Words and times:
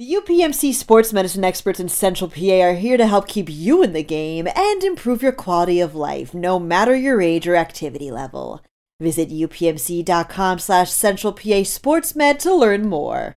The 0.00 0.14
UPMC 0.14 0.72
sports 0.72 1.12
medicine 1.12 1.44
experts 1.44 1.78
in 1.78 1.90
Central 1.90 2.30
PA 2.30 2.62
are 2.62 2.72
here 2.72 2.96
to 2.96 3.06
help 3.06 3.28
keep 3.28 3.50
you 3.50 3.82
in 3.82 3.92
the 3.92 4.02
game 4.02 4.48
and 4.56 4.82
improve 4.82 5.22
your 5.22 5.30
quality 5.30 5.78
of 5.78 5.94
life, 5.94 6.32
no 6.32 6.58
matter 6.58 6.96
your 6.96 7.20
age 7.20 7.46
or 7.46 7.54
activity 7.54 8.10
level. 8.10 8.64
Visit 8.98 9.28
upmc.com 9.28 10.58
slash 10.58 10.90
central 10.90 11.34
PA 11.34 11.64
sportsmed 11.68 12.38
to 12.38 12.54
learn 12.54 12.88
more. 12.88 13.34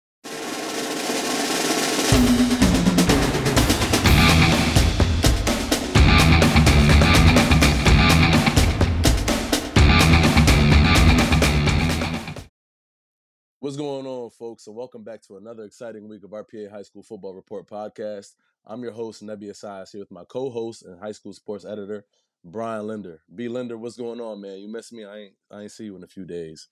What's 13.62 13.78
going 13.78 14.08
on, 14.08 14.32
folks, 14.32 14.66
and 14.66 14.76
welcome 14.76 15.04
back 15.04 15.22
to 15.28 15.38
another 15.38 15.66
exciting 15.66 16.08
week 16.08 16.24
of 16.24 16.32
RPA 16.32 16.72
High 16.72 16.82
School 16.82 17.04
Football 17.04 17.36
Report 17.36 17.68
podcast. 17.68 18.34
I'm 18.66 18.82
your 18.82 18.92
host, 18.92 19.22
Nebi 19.22 19.52
Asias, 19.52 19.92
here 19.92 20.02
with 20.02 20.10
my 20.10 20.24
co-host 20.24 20.82
and 20.84 21.00
high 21.00 21.12
school 21.12 21.32
sports 21.32 21.64
editor, 21.64 22.04
Brian 22.44 22.88
Linder. 22.88 23.22
B. 23.36 23.48
Linder, 23.50 23.78
what's 23.78 23.98
going 23.98 24.20
on, 24.20 24.42
man? 24.42 24.58
You 24.58 24.68
missed 24.68 24.92
me. 24.94 25.06
I 25.06 25.16
ain't 25.18 25.34
I 25.52 25.62
ain't 25.62 25.72
see 25.72 25.84
you 25.84 25.96
in 25.96 26.02
a 26.04 26.08
few 26.08 26.26
days. 26.26 26.70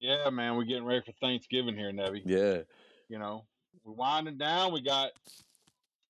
Yeah, 0.00 0.30
man, 0.30 0.56
we're 0.56 0.64
getting 0.64 0.84
ready 0.84 1.02
for 1.06 1.12
Thanksgiving 1.20 1.76
here, 1.76 1.92
Nebi. 1.92 2.22
Yeah. 2.26 2.62
You 3.08 3.20
know, 3.20 3.44
we're 3.84 3.92
winding 3.92 4.36
down. 4.36 4.72
We 4.72 4.82
got 4.82 5.12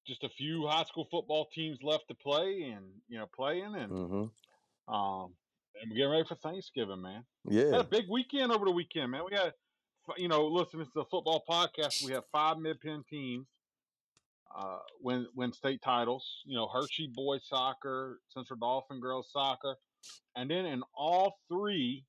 just 0.07 0.25
a 0.25 0.31
few 0.31 0.67
high 0.67 0.85
school 0.85 1.07
football 1.11 1.47
teams 1.55 1.79
left 1.83 2.09
to 2.09 2.15
play 2.15 2.73
and 2.75 2.87
you 3.09 3.19
know 3.19 3.27
playing 3.37 3.75
and 3.75 3.93
Mm-hmm. 3.93 4.95
um 4.95 5.33
and 5.81 5.91
we're 5.91 5.97
getting 5.97 6.11
ready 6.11 6.25
for 6.27 6.37
Thanksgiving, 6.37 7.03
man. 7.03 7.25
Yeah. 7.49 7.73
Had 7.73 7.81
a 7.81 7.85
big 7.85 8.07
weekend 8.09 8.53
over 8.53 8.65
the 8.65 8.71
weekend, 8.71 9.11
man. 9.11 9.23
We 9.29 9.37
got 9.37 9.53
you 10.17 10.29
know, 10.29 10.47
listening 10.47 10.87
to 10.87 10.93
the 10.95 11.05
football 11.11 11.45
podcast, 11.49 12.05
we 12.05 12.13
have 12.13 12.25
five 12.33 12.59
mid 12.59 12.81
pen 12.81 13.05
teams 13.09 13.47
uh 14.57 14.79
win 15.01 15.27
win 15.35 15.53
state 15.53 15.83
titles. 15.83 16.43
You 16.45 16.57
know, 16.57 16.69
Hershey 16.69 17.11
boys 17.13 17.43
soccer, 17.45 18.21
Central 18.29 18.59
Dauphin 18.59 19.01
girls 19.01 19.29
soccer, 19.33 19.77
and 20.37 20.51
then 20.51 20.65
in 20.67 20.83
all 20.97 21.39
three 21.49 22.05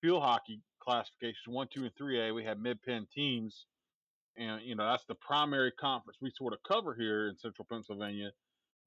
field 0.00 0.22
hockey 0.22 0.60
classifications, 0.80 1.46
one, 1.46 1.68
two, 1.72 1.82
and 1.82 1.92
three 1.96 2.20
A, 2.20 2.32
we 2.32 2.44
have 2.44 2.58
mid 2.58 2.82
pen 2.82 3.06
teams. 3.14 3.66
And 4.36 4.62
you 4.62 4.74
know, 4.74 4.88
that's 4.88 5.04
the 5.04 5.14
primary 5.14 5.72
conference 5.72 6.18
we 6.20 6.32
sort 6.36 6.52
of 6.52 6.60
cover 6.66 6.94
here 6.94 7.28
in 7.28 7.36
central 7.38 7.66
Pennsylvania. 7.70 8.30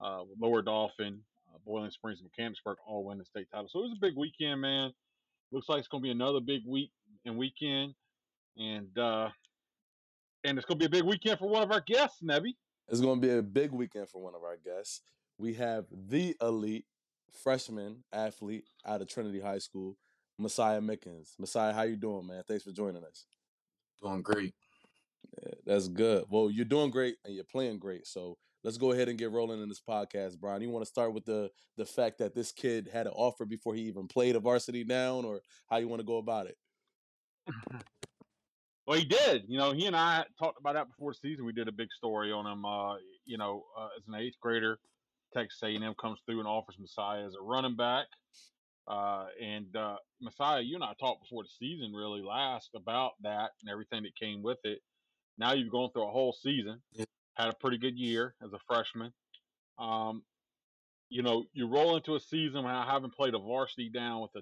Uh 0.01 0.23
Lower 0.39 0.61
Dauphin, 0.61 1.19
uh, 1.53 1.57
Boiling 1.65 1.91
Springs, 1.91 2.19
and 2.19 2.29
Mechanicsburg 2.29 2.77
all 2.85 3.03
win 3.05 3.17
the 3.17 3.25
state 3.25 3.47
title. 3.51 3.67
So 3.69 3.79
it 3.79 3.83
was 3.83 3.97
a 3.97 4.01
big 4.01 4.15
weekend, 4.15 4.61
man. 4.61 4.91
Looks 5.51 5.69
like 5.69 5.79
it's 5.79 5.87
gonna 5.87 6.01
be 6.01 6.11
another 6.11 6.39
big 6.39 6.61
week 6.65 6.91
and 7.25 7.37
weekend. 7.37 7.93
And 8.57 8.97
uh 8.97 9.29
and 10.43 10.57
it's 10.57 10.65
gonna 10.65 10.79
be 10.79 10.85
a 10.85 10.89
big 10.89 11.03
weekend 11.03 11.39
for 11.39 11.49
one 11.49 11.63
of 11.63 11.71
our 11.71 11.81
guests, 11.81 12.21
Nebby. 12.23 12.55
It's 12.87 13.01
gonna 13.01 13.21
be 13.21 13.31
a 13.31 13.41
big 13.41 13.71
weekend 13.71 14.09
for 14.09 14.21
one 14.21 14.35
of 14.35 14.43
our 14.43 14.57
guests. 14.57 15.01
We 15.37 15.53
have 15.55 15.85
the 15.91 16.35
elite 16.41 16.85
freshman 17.43 18.03
athlete 18.11 18.65
out 18.85 19.01
of 19.01 19.07
Trinity 19.07 19.39
High 19.39 19.59
School, 19.59 19.97
Messiah 20.37 20.81
Mickens. 20.81 21.39
Messiah, 21.39 21.73
how 21.73 21.83
you 21.83 21.95
doing, 21.95 22.27
man? 22.27 22.43
Thanks 22.47 22.63
for 22.63 22.71
joining 22.71 23.03
us. 23.03 23.25
Doing 24.01 24.21
great. 24.21 24.53
Yeah, 25.41 25.53
that's 25.65 25.87
good. 25.87 26.25
Well, 26.29 26.49
you're 26.49 26.65
doing 26.65 26.91
great 26.91 27.17
and 27.23 27.33
you're 27.33 27.43
playing 27.43 27.79
great. 27.79 28.05
So 28.07 28.37
let's 28.63 28.77
go 28.77 28.91
ahead 28.91 29.09
and 29.09 29.17
get 29.17 29.31
rolling 29.31 29.61
in 29.61 29.69
this 29.69 29.81
podcast, 29.81 30.39
Brian. 30.39 30.61
You 30.61 30.69
want 30.69 30.85
to 30.85 30.89
start 30.89 31.13
with 31.13 31.25
the 31.25 31.49
the 31.77 31.85
fact 31.85 32.19
that 32.19 32.35
this 32.35 32.51
kid 32.51 32.89
had 32.91 33.07
an 33.07 33.13
offer 33.13 33.45
before 33.45 33.75
he 33.75 33.83
even 33.83 34.07
played 34.07 34.35
a 34.35 34.39
varsity 34.39 34.83
down, 34.83 35.25
or 35.25 35.41
how 35.69 35.77
you 35.77 35.87
want 35.87 35.99
to 36.01 36.05
go 36.05 36.17
about 36.17 36.47
it? 36.47 36.57
Well, 38.87 38.97
he 38.97 39.05
did. 39.05 39.43
You 39.47 39.57
know, 39.59 39.71
he 39.71 39.85
and 39.85 39.95
I 39.95 40.25
talked 40.39 40.59
about 40.59 40.73
that 40.73 40.87
before 40.87 41.13
the 41.13 41.19
season. 41.19 41.45
We 41.45 41.53
did 41.53 41.67
a 41.67 41.71
big 41.71 41.89
story 41.95 42.31
on 42.31 42.47
him. 42.47 42.65
Uh, 42.65 42.95
you 43.25 43.37
know, 43.37 43.63
uh, 43.79 43.89
as 43.95 44.03
an 44.07 44.15
eighth 44.15 44.35
grader, 44.41 44.79
Texas 45.33 45.61
A&M 45.63 45.93
comes 46.01 46.19
through 46.25 46.39
and 46.39 46.47
offers 46.47 46.77
Messiah 46.79 47.25
as 47.25 47.35
a 47.35 47.41
running 47.41 47.75
back. 47.75 48.07
Uh, 48.87 49.27
and 49.41 49.73
uh, 49.75 49.97
Messiah, 50.19 50.61
you 50.61 50.75
and 50.75 50.83
I 50.83 50.93
talked 50.99 51.21
before 51.23 51.43
the 51.43 51.49
season 51.59 51.93
really 51.93 52.21
last 52.21 52.71
about 52.75 53.11
that 53.21 53.51
and 53.61 53.69
everything 53.71 54.03
that 54.03 54.15
came 54.19 54.41
with 54.41 54.57
it. 54.63 54.79
Now 55.37 55.53
you've 55.53 55.71
gone 55.71 55.91
through 55.93 56.07
a 56.07 56.11
whole 56.11 56.33
season, 56.33 56.81
Yeah. 56.91 57.05
Had 57.41 57.53
a 57.53 57.57
pretty 57.57 57.77
good 57.77 57.97
year 57.97 58.35
as 58.43 58.53
a 58.53 58.59
freshman. 58.67 59.13
Um, 59.77 60.23
you 61.09 61.23
know, 61.23 61.43
you 61.53 61.67
roll 61.67 61.97
into 61.97 62.15
a 62.15 62.19
season 62.19 62.63
when 62.63 62.73
I 62.73 62.85
haven't 62.85 63.13
played 63.15 63.33
a 63.33 63.39
varsity 63.39 63.89
down 63.89 64.21
with 64.21 64.31
a, 64.35 64.41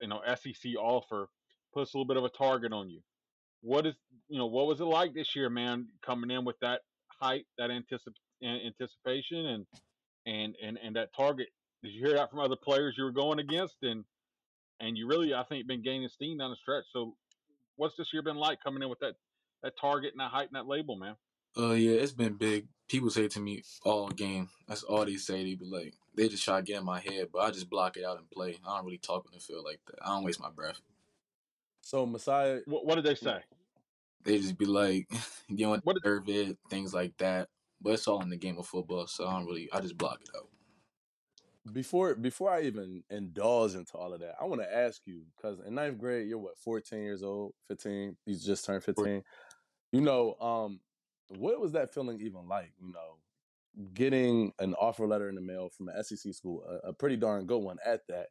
you 0.00 0.08
know, 0.08 0.20
SEC 0.26 0.74
offer, 0.78 1.28
puts 1.74 1.92
a 1.92 1.96
little 1.96 2.06
bit 2.06 2.16
of 2.16 2.24
a 2.24 2.30
target 2.30 2.72
on 2.72 2.88
you 2.88 3.00
what 3.62 3.86
is 3.86 3.94
you 4.28 4.38
know 4.38 4.46
what 4.46 4.66
was 4.66 4.80
it 4.80 4.84
like 4.84 5.14
this 5.14 5.34
year, 5.34 5.48
man? 5.48 5.86
Coming 6.04 6.30
in 6.30 6.44
with 6.44 6.58
that 6.60 6.80
hype, 7.20 7.46
that 7.58 7.70
anticip- 7.70 8.14
anticipation, 8.44 9.46
and 9.46 9.66
and 10.26 10.56
and 10.62 10.78
and 10.84 10.96
that 10.96 11.14
target. 11.16 11.48
Did 11.82 11.92
you 11.92 12.04
hear 12.04 12.14
that 12.14 12.30
from 12.30 12.40
other 12.40 12.56
players 12.56 12.94
you 12.98 13.04
were 13.04 13.12
going 13.12 13.38
against, 13.38 13.76
and 13.82 14.04
and 14.80 14.98
you 14.98 15.06
really, 15.06 15.32
I 15.32 15.44
think, 15.44 15.66
been 15.66 15.82
gaining 15.82 16.08
steam 16.08 16.38
down 16.38 16.50
the 16.50 16.56
stretch. 16.56 16.84
So, 16.92 17.14
what's 17.76 17.96
this 17.96 18.12
year 18.12 18.22
been 18.22 18.36
like 18.36 18.58
coming 18.62 18.82
in 18.82 18.88
with 18.88 18.98
that 18.98 19.14
that 19.62 19.74
target 19.80 20.12
and 20.12 20.20
that 20.20 20.30
hype 20.30 20.48
and 20.48 20.56
that 20.56 20.66
label, 20.66 20.96
man? 20.96 21.14
Uh, 21.56 21.72
yeah, 21.72 21.92
it's 22.00 22.12
been 22.12 22.34
big. 22.34 22.66
People 22.88 23.10
say 23.10 23.28
to 23.28 23.40
me 23.40 23.62
all 23.84 24.08
game. 24.08 24.48
That's 24.68 24.82
all 24.82 25.04
they 25.04 25.16
say. 25.16 25.44
They 25.44 25.54
be 25.54 25.64
like, 25.66 25.94
they 26.14 26.28
just 26.28 26.44
try 26.44 26.58
to 26.58 26.62
get 26.62 26.78
in 26.78 26.84
my 26.84 27.00
head, 27.00 27.28
but 27.32 27.40
I 27.40 27.50
just 27.50 27.70
block 27.70 27.96
it 27.96 28.04
out 28.04 28.18
and 28.18 28.30
play. 28.30 28.56
I 28.66 28.76
don't 28.76 28.84
really 28.84 28.98
talk 28.98 29.24
on 29.26 29.32
the 29.34 29.40
field 29.40 29.64
like 29.64 29.80
that. 29.86 29.96
I 30.02 30.08
don't 30.08 30.24
waste 30.24 30.40
my 30.40 30.50
breath. 30.50 30.80
So 31.80 32.06
Messiah, 32.06 32.60
What, 32.66 32.86
what 32.86 32.94
did 32.96 33.04
they 33.04 33.14
say? 33.14 33.40
They 34.24 34.38
just 34.38 34.56
be 34.58 34.66
like, 34.66 35.08
you 35.48 35.66
don't 35.66 35.84
What 35.84 35.94
did- 35.94 36.02
deserve 36.02 36.28
it, 36.28 36.58
things 36.70 36.94
like 36.94 37.16
that. 37.18 37.48
But 37.80 37.94
it's 37.94 38.06
all 38.06 38.22
in 38.22 38.30
the 38.30 38.36
game 38.36 38.58
of 38.58 38.66
football, 38.66 39.06
so 39.08 39.26
I 39.26 39.32
don't 39.32 39.46
really. 39.46 39.68
I 39.72 39.80
just 39.80 39.98
block 39.98 40.20
it 40.22 40.28
out. 40.36 40.48
before 41.72 42.14
before 42.14 42.50
I 42.50 42.62
even 42.62 43.02
indulge 43.10 43.74
into 43.74 43.96
all 43.96 44.12
of 44.12 44.20
that, 44.20 44.36
I 44.40 44.44
want 44.44 44.60
to 44.60 44.72
ask 44.76 45.02
you 45.04 45.22
because 45.36 45.58
in 45.66 45.74
ninth 45.74 45.98
grade, 45.98 46.28
you're 46.28 46.38
what, 46.38 46.56
14 46.58 47.00
years 47.00 47.24
old, 47.24 47.54
15. 47.66 48.16
You 48.26 48.36
just 48.38 48.64
turned 48.64 48.84
15. 48.84 49.24
You 49.90 50.00
know, 50.00 50.34
um, 50.40 50.78
what 51.38 51.60
was 51.60 51.72
that 51.72 51.92
feeling 51.92 52.20
even 52.20 52.48
like? 52.48 52.72
You 52.80 52.92
know, 52.92 53.18
getting 53.94 54.52
an 54.58 54.74
offer 54.74 55.06
letter 55.06 55.28
in 55.28 55.34
the 55.34 55.40
mail 55.40 55.70
from 55.70 55.88
an 55.88 56.02
SEC 56.04 56.34
school, 56.34 56.64
a, 56.68 56.88
a 56.88 56.92
pretty 56.92 57.16
darn 57.16 57.46
good 57.46 57.62
one 57.62 57.78
at 57.84 58.06
that. 58.08 58.28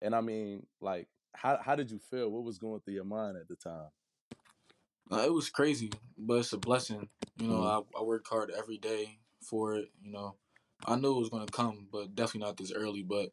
And 0.00 0.14
I 0.14 0.20
mean, 0.20 0.66
like, 0.80 1.08
how 1.34 1.58
how 1.64 1.74
did 1.74 1.90
you 1.90 1.98
feel? 1.98 2.28
What 2.30 2.44
was 2.44 2.58
going 2.58 2.80
through 2.80 2.94
your 2.94 3.04
mind 3.04 3.36
at 3.36 3.48
the 3.48 3.56
time? 3.56 3.88
Uh, 5.10 5.24
it 5.24 5.32
was 5.32 5.50
crazy, 5.50 5.90
but 6.16 6.38
it's 6.38 6.52
a 6.52 6.58
blessing. 6.58 7.08
You 7.38 7.48
know, 7.48 7.62
I, 7.62 7.98
I 7.98 8.02
worked 8.02 8.28
hard 8.28 8.50
every 8.50 8.78
day 8.78 9.18
for 9.42 9.76
it. 9.76 9.90
You 10.02 10.12
know, 10.12 10.36
I 10.86 10.96
knew 10.96 11.14
it 11.16 11.20
was 11.20 11.28
going 11.28 11.46
to 11.46 11.52
come, 11.52 11.86
but 11.92 12.14
definitely 12.14 12.46
not 12.46 12.56
this 12.56 12.72
early. 12.72 13.02
But 13.02 13.30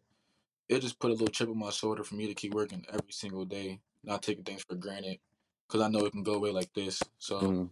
it 0.67 0.79
just 0.81 0.99
put 0.99 1.09
a 1.11 1.13
little 1.13 1.27
chip 1.27 1.49
on 1.49 1.57
my 1.57 1.69
shoulder 1.69 2.03
for 2.03 2.15
me 2.15 2.27
to 2.27 2.33
keep 2.33 2.53
working 2.53 2.85
every 2.89 3.11
single 3.11 3.45
day, 3.45 3.79
not 4.03 4.23
taking 4.23 4.43
things 4.43 4.63
for 4.63 4.75
granted, 4.75 5.19
because 5.67 5.81
I 5.81 5.87
know 5.89 6.05
it 6.05 6.11
can 6.11 6.23
go 6.23 6.33
away 6.33 6.51
like 6.51 6.73
this. 6.73 7.01
So 7.17 7.39
Mhm. 7.39 7.69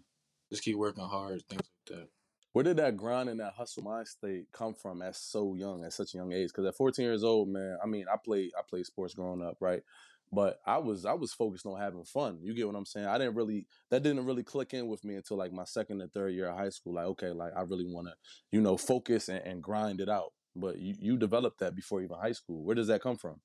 Just 0.49 0.63
keep 0.63 0.77
working 0.77 1.03
hard, 1.03 1.43
things 1.49 1.61
like 1.89 1.97
that. 1.97 2.07
Where 2.53 2.63
did 2.63 2.77
that 2.77 2.97
grind 2.97 3.29
and 3.29 3.39
that 3.39 3.53
hustle 3.53 3.83
mind 3.83 4.07
state 4.07 4.47
come 4.51 4.73
from 4.73 5.01
at 5.01 5.15
so 5.15 5.53
young, 5.53 5.83
at 5.83 5.93
such 5.93 6.13
a 6.13 6.17
young 6.17 6.33
age? 6.33 6.47
Because 6.49 6.65
at 6.65 6.75
14 6.75 7.05
years 7.05 7.23
old, 7.23 7.49
man, 7.49 7.77
I 7.83 7.85
mean, 7.85 8.05
I 8.11 8.17
played 8.17 8.51
I 8.57 8.61
played 8.67 8.85
sports 8.85 9.13
growing 9.13 9.43
up, 9.43 9.57
right? 9.59 9.83
But 10.31 10.59
I 10.65 10.79
was 10.79 11.05
I 11.05 11.13
was 11.13 11.33
focused 11.33 11.65
on 11.65 11.79
having 11.79 12.03
fun. 12.03 12.39
You 12.41 12.53
get 12.53 12.67
what 12.67 12.75
I'm 12.75 12.85
saying? 12.85 13.05
I 13.05 13.17
didn't 13.17 13.35
really 13.35 13.67
that 13.91 14.03
didn't 14.03 14.25
really 14.25 14.43
click 14.43 14.73
in 14.73 14.87
with 14.87 15.05
me 15.05 15.15
until 15.15 15.37
like 15.37 15.53
my 15.53 15.63
second 15.65 16.01
and 16.01 16.11
third 16.11 16.33
year 16.33 16.49
of 16.49 16.57
high 16.57 16.69
school. 16.69 16.95
Like, 16.95 17.05
okay, 17.05 17.29
like 17.29 17.53
I 17.55 17.61
really 17.61 17.85
want 17.85 18.07
to, 18.07 18.13
you 18.51 18.59
know, 18.59 18.75
focus 18.75 19.29
and, 19.29 19.45
and 19.45 19.61
grind 19.61 20.01
it 20.01 20.09
out. 20.09 20.33
But 20.55 20.79
you 20.79 20.95
you 20.99 21.17
developed 21.17 21.59
that 21.59 21.75
before 21.75 22.01
even 22.01 22.17
high 22.17 22.31
school. 22.31 22.63
Where 22.63 22.75
does 22.75 22.87
that 22.87 23.01
come 23.03 23.17
from? 23.17 23.39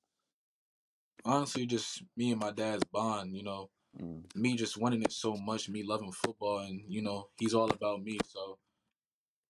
Honestly, 1.23 1.65
just 1.65 2.03
me 2.17 2.31
and 2.31 2.41
my 2.41 2.51
dad's 2.51 2.83
bond. 2.83 3.35
You 3.35 3.43
know, 3.43 3.69
Mm. 4.01 4.23
me 4.35 4.55
just 4.55 4.77
wanting 4.77 5.03
it 5.03 5.11
so 5.11 5.35
much, 5.35 5.69
me 5.69 5.83
loving 5.83 6.11
football, 6.11 6.59
and 6.59 6.81
you 6.87 7.01
know, 7.01 7.27
he's 7.37 7.53
all 7.53 7.69
about 7.69 8.03
me. 8.03 8.17
So 8.25 8.57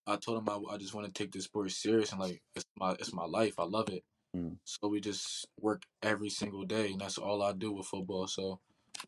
I 0.06 0.18
told 0.18 0.40
him 0.40 0.50
I, 0.50 0.74
I 0.74 0.78
just 0.78 0.94
want 0.94 1.08
to 1.08 1.14
take 1.14 1.32
this 1.32 1.46
sport 1.46 1.72
serious 1.72 2.12
and 2.12 2.20
like 2.20 2.42
it's 2.56 2.66
my 2.78 2.92
it's 2.94 3.14
my 3.14 3.26
life. 3.26 3.54
I 3.58 3.64
love 3.64 3.90
it. 3.90 4.04
Mm. 4.36 4.58
So 4.66 4.88
we 4.88 5.00
just 5.00 5.48
work 5.60 5.84
every 6.02 6.30
single 6.30 6.66
day, 6.66 6.92
and 6.92 7.00
that's 7.00 7.18
all 7.18 7.42
I 7.42 7.54
do 7.54 7.72
with 7.72 7.88
football. 7.88 8.28
So 8.28 8.60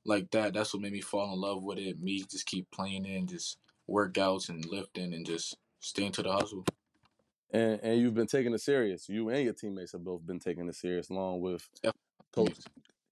like 0.05 0.31
that, 0.31 0.53
that's 0.53 0.73
what 0.73 0.81
made 0.81 0.93
me 0.93 1.01
fall 1.01 1.33
in 1.33 1.39
love 1.39 1.63
with 1.63 1.79
it. 1.79 2.01
Me 2.01 2.23
just 2.29 2.45
keep 2.45 2.69
playing 2.71 3.05
it 3.05 3.17
and 3.17 3.29
just 3.29 3.57
workouts 3.89 4.49
and 4.49 4.65
lifting 4.65 5.13
and 5.13 5.25
just 5.25 5.57
staying 5.79 6.11
to 6.13 6.23
the 6.23 6.31
hustle. 6.31 6.65
And 7.51 7.79
and 7.83 7.99
you've 7.99 8.15
been 8.15 8.27
taking 8.27 8.53
it 8.53 8.61
serious. 8.61 9.09
You 9.09 9.29
and 9.29 9.43
your 9.43 9.53
teammates 9.53 9.91
have 9.91 10.03
both 10.03 10.25
been 10.25 10.39
taking 10.39 10.67
it 10.69 10.75
serious, 10.75 11.09
along 11.09 11.41
with 11.41 11.67
Coach 12.33 12.57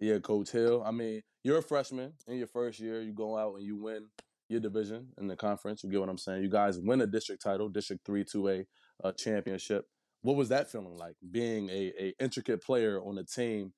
Yeah, 0.04 0.20
Coach 0.20 0.52
Hill. 0.52 0.84
I 0.86 0.92
mean, 0.92 1.22
you're 1.46 1.60
a 1.60 1.64
freshman 1.64 2.12
in 2.28 2.38
your 2.38 2.48
first 2.48 2.78
year. 2.78 3.02
You 3.02 3.14
go 3.14 3.38
out 3.38 3.56
and 3.56 3.64
you 3.64 3.78
win 3.78 4.08
your 4.50 4.60
division 4.60 5.08
in 5.18 5.28
the 5.28 5.38
conference. 5.38 5.82
You 5.82 5.90
get 5.90 6.02
what 6.02 6.10
I'm 6.10 6.18
saying? 6.18 6.44
You 6.44 6.50
guys 6.50 6.78
win 6.78 7.00
a 7.00 7.08
district 7.08 7.42
title, 7.42 7.70
District 7.70 8.06
Three, 8.06 8.26
Two 8.26 8.50
A 8.50 8.66
uh, 9.02 9.14
championship. 9.14 9.86
What 10.22 10.36
was 10.36 10.50
that 10.50 10.70
feeling 10.70 10.98
like? 10.98 11.16
Being 11.32 11.70
a, 11.70 11.94
a 11.98 12.14
intricate 12.20 12.62
player 12.62 13.02
on 13.02 13.18
a 13.18 13.24
team 13.24 13.72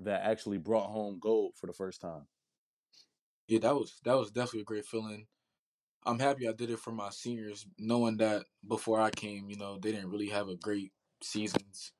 that 0.00 0.20
actually 0.22 0.58
brought 0.58 0.90
home 0.90 1.18
gold 1.18 1.52
for 1.58 1.66
the 1.66 1.72
first 1.72 2.02
time. 2.02 2.26
Yeah, 3.48 3.60
that 3.60 3.74
was 3.74 4.00
that 4.04 4.18
was 4.18 4.30
definitely 4.30 4.60
a 4.60 4.64
great 4.64 4.84
feeling. 4.84 5.28
I'm 6.04 6.18
happy 6.18 6.46
I 6.46 6.52
did 6.52 6.68
it 6.68 6.78
for 6.78 6.92
my 6.92 7.08
seniors, 7.08 7.64
knowing 7.78 8.18
that 8.18 8.44
before 8.68 9.00
I 9.00 9.08
came, 9.08 9.48
you 9.48 9.56
know, 9.56 9.78
they 9.80 9.92
didn't 9.92 10.10
really 10.10 10.28
have 10.28 10.48
a 10.48 10.56
great 10.56 10.92
seasons. 11.22 11.92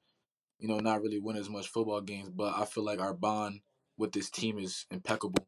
You 0.59 0.69
know, 0.69 0.81
not 0.81 1.01
really 1.01 1.19
win 1.19 1.39
as 1.39 1.49
much 1.49 1.69
football 1.69 2.03
games, 2.03 2.29
but 2.29 2.55
I 2.55 2.67
feel 2.67 2.85
like 2.85 3.01
our 3.01 3.15
bond 3.15 3.61
with 4.01 4.13
this 4.13 4.31
team 4.31 4.59
is 4.59 4.87
impeccable. 4.91 5.47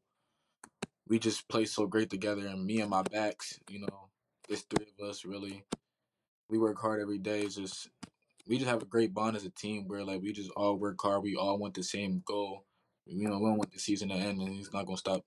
We 1.09 1.19
just 1.19 1.49
play 1.49 1.65
so 1.65 1.87
great 1.87 2.11
together, 2.11 2.47
and 2.47 2.65
me 2.65 2.81
and 2.81 2.91
my 2.91 3.03
backs, 3.03 3.59
you 3.69 3.81
know, 3.81 4.11
there's 4.47 4.63
three 4.63 4.87
of 4.99 5.09
us 5.09 5.25
really. 5.25 5.65
We 6.51 6.59
work 6.59 6.79
hard 6.79 7.01
every 7.01 7.19
day. 7.19 7.41
It's 7.41 7.57
just 7.57 7.89
we 8.47 8.59
just 8.59 8.69
have 8.69 8.83
a 8.83 8.87
great 8.87 9.15
bond 9.15 9.37
as 9.37 9.45
a 9.45 9.51
team 9.51 9.89
where 9.89 10.05
like 10.05 10.21
we 10.21 10.33
just 10.33 10.51
all 10.51 10.77
work 10.77 10.99
hard. 11.01 11.23
We 11.23 11.35
all 11.35 11.59
want 11.59 11.75
the 11.75 11.83
same 11.83 12.23
goal. 12.27 12.65
You 13.07 13.29
know, 13.29 13.39
we 13.39 13.47
don't 13.47 13.57
want 13.57 13.73
the 13.73 13.81
season 13.81 14.11
to 14.11 14.15
end, 14.15 14.41
and 14.41 14.53
he's 14.53 14.73
not 14.73 14.85
gonna 14.85 14.99
stop 14.99 15.25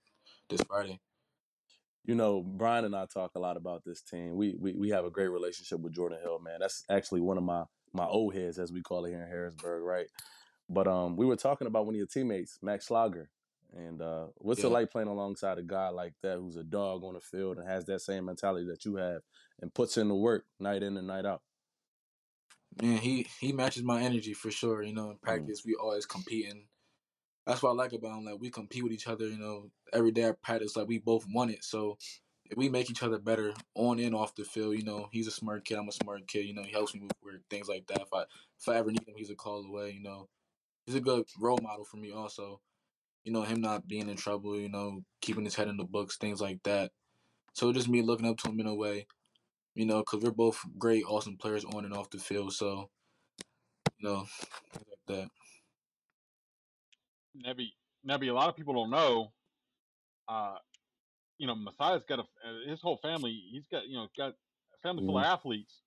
this 0.49 0.61
Friday. 0.61 0.99
You 2.05 2.13
know, 2.13 2.43
Brian 2.43 2.85
and 2.85 2.95
I 2.95 3.07
talk 3.07 3.31
a 3.35 3.39
lot 3.39 3.57
about 3.57 3.83
this 3.83 4.01
team. 4.01 4.35
We 4.35 4.55
we 4.59 4.73
we 4.73 4.89
have 4.89 5.05
a 5.05 5.11
great 5.11 5.29
relationship 5.29 5.79
with 5.79 5.95
Jordan 5.95 6.19
Hill, 6.21 6.39
man. 6.39 6.59
That's 6.59 6.83
actually 6.89 7.21
one 7.21 7.37
of 7.37 7.43
my 7.43 7.63
my 7.91 8.05
old 8.05 8.35
heads, 8.35 8.59
as 8.59 8.71
we 8.71 8.81
call 8.81 9.05
it 9.05 9.09
here 9.09 9.23
in 9.23 9.27
Harrisburg, 9.27 9.83
right? 9.83 10.07
But 10.69 10.87
um, 10.87 11.15
we 11.15 11.25
were 11.25 11.35
talking 11.35 11.67
about 11.67 11.85
one 11.85 11.95
of 11.95 11.97
your 11.97 12.07
teammates, 12.07 12.57
Max 12.61 12.87
Schlager, 12.87 13.29
and 13.75 14.01
uh, 14.01 14.27
what's 14.37 14.61
Yeah. 14.61 14.67
it 14.67 14.69
like 14.69 14.91
playing 14.91 15.07
alongside 15.09 15.57
a 15.57 15.63
guy 15.63 15.89
like 15.89 16.13
that 16.21 16.37
who's 16.39 16.55
a 16.55 16.63
dog 16.63 17.03
on 17.03 17.13
the 17.13 17.21
field 17.21 17.57
and 17.57 17.67
has 17.67 17.85
that 17.85 18.01
same 18.01 18.25
mentality 18.25 18.65
that 18.67 18.85
you 18.85 18.95
have 18.95 19.21
and 19.61 19.73
puts 19.73 19.97
in 19.97 20.07
the 20.07 20.15
work 20.15 20.45
night 20.59 20.81
in 20.81 20.97
and 20.97 21.07
night 21.07 21.25
out? 21.25 21.41
Man, 22.81 22.97
he 22.97 23.27
he 23.39 23.53
matches 23.53 23.83
my 23.83 24.01
energy 24.01 24.33
for 24.33 24.51
sure. 24.51 24.81
You 24.83 24.93
know, 24.93 25.11
in 25.11 25.17
practice 25.17 25.63
we 25.65 25.75
always 25.75 26.05
competing. 26.05 26.67
That's 27.45 27.61
what 27.61 27.69
I 27.69 27.73
like 27.73 27.93
about 27.93 28.17
him. 28.17 28.25
Like 28.25 28.39
we 28.39 28.49
compete 28.49 28.83
with 28.83 28.91
each 28.91 29.07
other. 29.07 29.27
You 29.27 29.37
know, 29.37 29.71
every 29.93 30.11
day 30.11 30.23
at 30.23 30.41
practice, 30.41 30.75
like 30.75 30.87
we 30.87 30.97
both 30.97 31.25
want 31.29 31.51
it. 31.51 31.63
So 31.63 31.97
if 32.49 32.57
we 32.57 32.69
make 32.69 32.89
each 32.89 33.03
other 33.03 33.17
better 33.19 33.53
on 33.75 33.99
and 33.99 34.13
off 34.15 34.35
the 34.35 34.43
field, 34.43 34.77
you 34.77 34.83
know, 34.83 35.07
he's 35.11 35.27
a 35.27 35.31
smart 35.31 35.63
kid. 35.63 35.77
I'm 35.77 35.87
a 35.87 35.91
smart 35.91 36.27
kid. 36.27 36.45
You 36.45 36.53
know, 36.53 36.63
he 36.63 36.71
helps 36.71 36.93
me 36.93 37.07
with 37.23 37.41
things 37.49 37.69
like 37.69 37.87
that. 37.87 38.01
If 38.01 38.13
I 38.13 38.23
if 38.59 38.67
I 38.67 38.75
ever 38.75 38.91
need 38.91 39.07
him, 39.07 39.15
he's 39.15 39.29
a 39.29 39.35
call 39.35 39.63
away. 39.63 39.91
You 39.91 40.03
know, 40.03 40.27
he's 40.85 40.95
a 40.95 41.01
good 41.01 41.25
role 41.39 41.59
model 41.61 41.85
for 41.85 41.97
me. 41.97 42.11
Also, 42.11 42.61
you 43.23 43.31
know, 43.31 43.41
him 43.41 43.61
not 43.61 43.87
being 43.87 44.09
in 44.09 44.15
trouble. 44.15 44.59
You 44.59 44.69
know, 44.69 45.01
keeping 45.21 45.43
his 45.43 45.55
head 45.55 45.67
in 45.67 45.77
the 45.77 45.83
books, 45.83 46.17
things 46.17 46.41
like 46.41 46.61
that. 46.63 46.91
So 47.53 47.71
just 47.71 47.89
me 47.89 48.01
looking 48.01 48.27
up 48.27 48.37
to 48.37 48.49
him 48.49 48.59
in 48.59 48.67
a 48.67 48.75
way. 48.75 49.07
You 49.73 49.85
know, 49.85 49.99
because 49.99 50.23
we're 50.23 50.31
both 50.31 50.59
great, 50.77 51.03
awesome 51.05 51.37
players 51.37 51.65
on 51.65 51.83
and 51.83 51.93
off 51.93 52.09
the 52.09 52.17
field. 52.17 52.53
So, 52.53 52.89
you 53.97 54.07
know, 54.07 54.25
things 54.71 54.85
like 54.87 55.17
that. 55.17 55.29
Nebby, 57.45 57.71
Nebby, 58.07 58.29
a 58.29 58.33
lot 58.33 58.47
of 58.47 58.55
people 58.55 58.73
don't 58.73 58.89
know. 58.89 59.33
Uh, 60.29 60.55
you 61.37 61.47
know, 61.47 61.55
Messiah's 61.55 62.03
got 62.07 62.19
a 62.19 62.21
uh, 62.21 62.69
his 62.69 62.81
whole 62.81 62.99
family. 63.01 63.41
He's 63.51 63.67
got 63.69 63.87
you 63.87 63.97
know 63.97 64.07
got 64.17 64.29
a 64.29 64.77
family 64.81 65.05
full 65.05 65.17
of 65.17 65.25
athletes. 65.25 65.81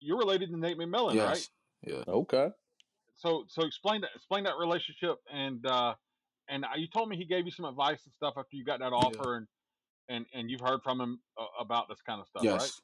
You're 0.00 0.18
related 0.18 0.50
to 0.50 0.58
Nate 0.58 0.78
McMillan, 0.78 1.18
right? 1.24 1.36
yes. 1.36 1.50
Yeah. 1.82 2.04
Okay. 2.06 2.50
So 3.22 3.44
so 3.48 3.62
explain 3.62 4.00
that 4.00 4.10
explain 4.16 4.44
that 4.44 4.58
relationship 4.58 5.18
and 5.32 5.64
uh, 5.64 5.94
and 6.48 6.64
you 6.76 6.88
told 6.88 7.08
me 7.08 7.16
he 7.16 7.24
gave 7.24 7.44
you 7.44 7.52
some 7.52 7.64
advice 7.64 8.00
and 8.04 8.12
stuff 8.14 8.34
after 8.36 8.56
you 8.56 8.64
got 8.64 8.80
that 8.80 8.92
offer 8.92 9.36
and 9.36 9.46
and 10.08 10.26
and 10.34 10.50
you've 10.50 10.60
heard 10.60 10.82
from 10.82 11.00
him 11.00 11.20
uh, 11.38 11.44
about 11.60 11.88
this 11.88 11.98
kind 12.04 12.20
of 12.20 12.26
stuff, 12.26 12.42
right? 12.42 12.60
Yes. 12.60 12.80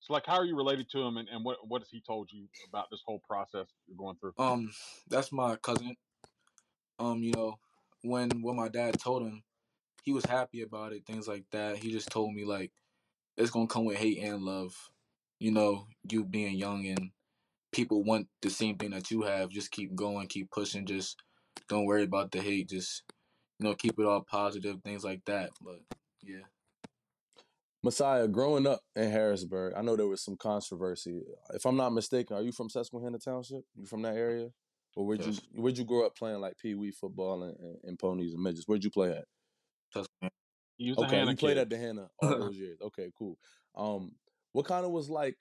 So 0.00 0.12
like, 0.12 0.24
how 0.26 0.34
are 0.34 0.44
you 0.44 0.56
related 0.56 0.90
to 0.90 1.00
him, 1.00 1.16
and, 1.16 1.28
and 1.28 1.44
what 1.44 1.56
what 1.66 1.80
has 1.80 1.88
he 1.90 2.02
told 2.06 2.28
you 2.30 2.46
about 2.68 2.86
this 2.90 3.00
whole 3.06 3.22
process 3.26 3.66
you're 3.86 3.96
going 3.96 4.16
through? 4.20 4.32
Um, 4.38 4.70
that's 5.08 5.32
my 5.32 5.56
cousin. 5.56 5.96
Um, 6.98 7.22
you 7.22 7.32
know, 7.32 7.58
when 8.02 8.42
when 8.42 8.56
my 8.56 8.68
dad 8.68 8.98
told 8.98 9.22
him, 9.22 9.42
he 10.02 10.12
was 10.12 10.26
happy 10.26 10.60
about 10.60 10.92
it, 10.92 11.06
things 11.06 11.26
like 11.26 11.44
that. 11.52 11.78
He 11.78 11.90
just 11.90 12.10
told 12.10 12.34
me 12.34 12.44
like 12.44 12.70
it's 13.38 13.50
gonna 13.50 13.66
come 13.66 13.86
with 13.86 13.96
hate 13.96 14.18
and 14.18 14.42
love. 14.42 14.74
You 15.38 15.52
know, 15.52 15.86
you 16.10 16.24
being 16.24 16.56
young 16.56 16.86
and 16.86 17.10
people 17.72 18.02
want 18.04 18.28
the 18.42 18.50
same 18.50 18.76
thing 18.76 18.90
that 18.90 19.10
you 19.10 19.22
have. 19.22 19.50
Just 19.50 19.70
keep 19.70 19.94
going, 19.94 20.28
keep 20.28 20.50
pushing. 20.50 20.86
Just 20.86 21.20
don't 21.68 21.86
worry 21.86 22.04
about 22.04 22.30
the 22.32 22.40
hate. 22.42 22.68
Just 22.68 23.02
you 23.58 23.68
know, 23.68 23.74
keep 23.74 23.98
it 23.98 24.06
all 24.06 24.22
positive, 24.22 24.82
things 24.82 25.04
like 25.04 25.24
that. 25.26 25.50
But 25.62 25.80
yeah, 26.22 26.42
Messiah, 27.82 28.28
growing 28.28 28.66
up 28.66 28.80
in 28.96 29.10
Harrisburg, 29.10 29.74
I 29.76 29.82
know 29.82 29.96
there 29.96 30.06
was 30.06 30.22
some 30.24 30.36
controversy. 30.36 31.22
If 31.54 31.66
I'm 31.66 31.76
not 31.76 31.90
mistaken, 31.92 32.36
are 32.36 32.42
you 32.42 32.52
from 32.52 32.68
Susquehanna 32.70 33.18
Township? 33.18 33.64
You 33.76 33.86
from 33.86 34.02
that 34.02 34.16
area? 34.16 34.50
Or 34.96 35.06
where'd 35.06 35.24
Yes. 35.24 35.40
you 35.54 35.62
where'd 35.62 35.78
you 35.78 35.84
grow 35.84 36.04
up 36.06 36.16
playing 36.16 36.40
like 36.40 36.58
pee 36.58 36.74
wee 36.74 36.90
football 36.90 37.44
and, 37.44 37.56
and, 37.58 37.78
and 37.84 37.98
ponies 37.98 38.34
and 38.34 38.42
midgets? 38.42 38.66
Where'd 38.66 38.84
you 38.84 38.90
play 38.90 39.12
at? 39.12 39.24
Susquehanna. 39.92 40.32
A 40.80 41.00
Okay, 41.04 41.20
you 41.24 41.36
played 41.36 41.56
kid. 41.56 41.58
at 41.58 41.70
the 41.70 41.78
Hannah 41.78 42.10
all 42.18 42.30
those 42.38 42.56
years. 42.58 42.80
Okay, 42.82 43.10
cool. 43.16 43.38
Um, 43.76 44.12
what 44.52 44.66
kind 44.66 44.84
of 44.84 44.90
was 44.90 45.08
like? 45.08 45.36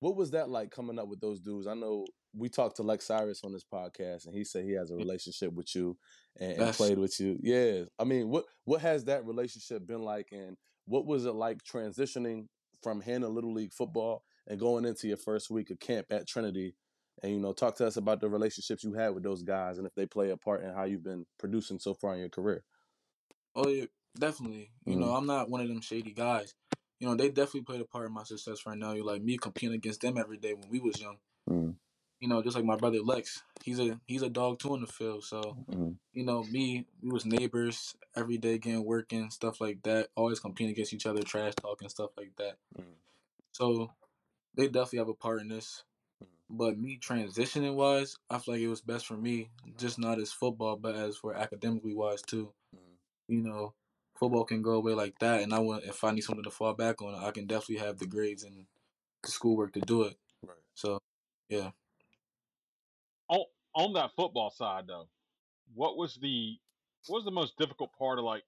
What 0.00 0.16
was 0.16 0.32
that 0.32 0.50
like 0.50 0.70
coming 0.70 0.98
up 0.98 1.08
with 1.08 1.20
those 1.20 1.40
dudes? 1.40 1.66
I 1.66 1.74
know 1.74 2.04
we 2.34 2.48
talked 2.48 2.76
to 2.76 2.82
Lex 2.82 3.06
Cyrus 3.06 3.42
on 3.44 3.52
this 3.52 3.64
podcast, 3.64 4.26
and 4.26 4.34
he 4.34 4.44
said 4.44 4.64
he 4.64 4.72
has 4.72 4.90
a 4.90 4.96
relationship 4.96 5.52
with 5.52 5.74
you 5.74 5.96
and, 6.38 6.58
and 6.58 6.74
played 6.74 6.98
with 6.98 7.18
you. 7.18 7.38
Yeah, 7.42 7.84
I 7.98 8.04
mean, 8.04 8.28
what 8.28 8.44
what 8.64 8.82
has 8.82 9.04
that 9.04 9.24
relationship 9.24 9.86
been 9.86 10.02
like, 10.02 10.28
and 10.32 10.56
what 10.86 11.06
was 11.06 11.24
it 11.24 11.34
like 11.34 11.62
transitioning 11.62 12.46
from 12.82 13.00
Hannah 13.00 13.28
Little 13.28 13.54
League 13.54 13.72
football 13.72 14.22
and 14.46 14.60
going 14.60 14.84
into 14.84 15.08
your 15.08 15.16
first 15.16 15.50
week 15.50 15.70
of 15.70 15.80
camp 15.80 16.06
at 16.10 16.28
Trinity? 16.28 16.74
And 17.22 17.32
you 17.32 17.40
know, 17.40 17.54
talk 17.54 17.76
to 17.76 17.86
us 17.86 17.96
about 17.96 18.20
the 18.20 18.28
relationships 18.28 18.84
you 18.84 18.92
had 18.92 19.14
with 19.14 19.22
those 19.22 19.42
guys, 19.42 19.78
and 19.78 19.86
if 19.86 19.94
they 19.94 20.04
play 20.04 20.30
a 20.30 20.36
part 20.36 20.62
in 20.62 20.74
how 20.74 20.84
you've 20.84 21.04
been 21.04 21.24
producing 21.38 21.78
so 21.78 21.94
far 21.94 22.12
in 22.12 22.20
your 22.20 22.28
career. 22.28 22.62
Oh 23.54 23.68
yeah, 23.68 23.86
definitely. 24.18 24.70
You 24.84 24.96
know, 24.96 25.06
mm-hmm. 25.06 25.16
I'm 25.16 25.26
not 25.26 25.48
one 25.48 25.62
of 25.62 25.68
them 25.68 25.80
shady 25.80 26.12
guys. 26.12 26.54
You 26.98 27.08
know, 27.08 27.14
they 27.14 27.28
definitely 27.28 27.62
played 27.62 27.80
a 27.80 27.84
part 27.84 28.06
in 28.06 28.12
my 28.12 28.24
success 28.24 28.64
right 28.66 28.78
now. 28.78 28.92
You're 28.92 29.04
like 29.04 29.22
me 29.22 29.36
competing 29.36 29.74
against 29.74 30.00
them 30.00 30.16
every 30.16 30.38
day 30.38 30.54
when 30.54 30.68
we 30.70 30.80
was 30.80 31.00
young. 31.00 31.18
Mm. 31.48 31.74
You 32.20 32.28
know, 32.28 32.42
just 32.42 32.56
like 32.56 32.64
my 32.64 32.76
brother 32.76 33.00
Lex, 33.02 33.42
he's 33.62 33.78
a 33.78 34.00
he's 34.06 34.22
a 34.22 34.30
dog 34.30 34.58
too 34.58 34.74
in 34.74 34.80
the 34.80 34.86
field. 34.86 35.24
So 35.24 35.56
Mm. 35.70 35.96
you 36.14 36.24
know, 36.24 36.42
me, 36.44 36.86
we 37.02 37.10
was 37.10 37.26
neighbors 37.26 37.94
every 38.14 38.38
day, 38.38 38.56
getting 38.58 38.84
working 38.84 39.30
stuff 39.30 39.60
like 39.60 39.82
that. 39.82 40.08
Always 40.16 40.40
competing 40.40 40.72
against 40.72 40.94
each 40.94 41.04
other, 41.06 41.22
trash 41.22 41.54
talking 41.56 41.90
stuff 41.90 42.10
like 42.16 42.34
that. 42.36 42.56
Mm. 42.78 42.94
So 43.52 43.90
they 44.54 44.66
definitely 44.68 45.00
have 45.00 45.08
a 45.08 45.14
part 45.14 45.42
in 45.42 45.48
this. 45.48 45.84
Mm. 46.22 46.26
But 46.48 46.78
me 46.78 46.98
transitioning 46.98 47.74
wise, 47.74 48.16
I 48.30 48.38
feel 48.38 48.54
like 48.54 48.62
it 48.62 48.68
was 48.68 48.80
best 48.80 49.06
for 49.06 49.16
me, 49.18 49.50
just 49.76 49.98
not 49.98 50.18
as 50.18 50.32
football, 50.32 50.76
but 50.76 50.94
as 50.94 51.18
for 51.18 51.34
academically 51.34 51.94
wise 51.94 52.22
too 52.22 52.54
Mm. 52.74 52.96
you 53.28 53.42
know, 53.42 53.74
football 54.18 54.44
can 54.44 54.62
go 54.62 54.72
away 54.72 54.94
like 54.94 55.18
that. 55.20 55.42
And 55.42 55.52
I 55.52 55.58
want 55.58 55.84
if 55.84 56.02
I 56.04 56.10
need 56.12 56.22
something 56.22 56.44
to 56.44 56.50
fall 56.50 56.74
back 56.74 57.02
on, 57.02 57.14
I 57.14 57.30
can 57.30 57.46
definitely 57.46 57.84
have 57.86 57.98
the 57.98 58.06
grades 58.06 58.44
and 58.44 58.66
the 59.22 59.30
schoolwork 59.30 59.72
to 59.74 59.80
do 59.80 60.02
it. 60.02 60.16
Right. 60.42 60.56
So, 60.74 60.98
yeah. 61.48 61.70
on 63.28 63.44
on 63.74 63.92
that 63.94 64.10
football 64.16 64.50
side 64.50 64.84
though, 64.86 65.08
what 65.74 65.96
was 65.96 66.18
the 66.20 66.58
what 67.06 67.18
was 67.18 67.24
the 67.24 67.30
most 67.30 67.56
difficult 67.58 67.90
part 67.98 68.18
of 68.18 68.24
like 68.24 68.42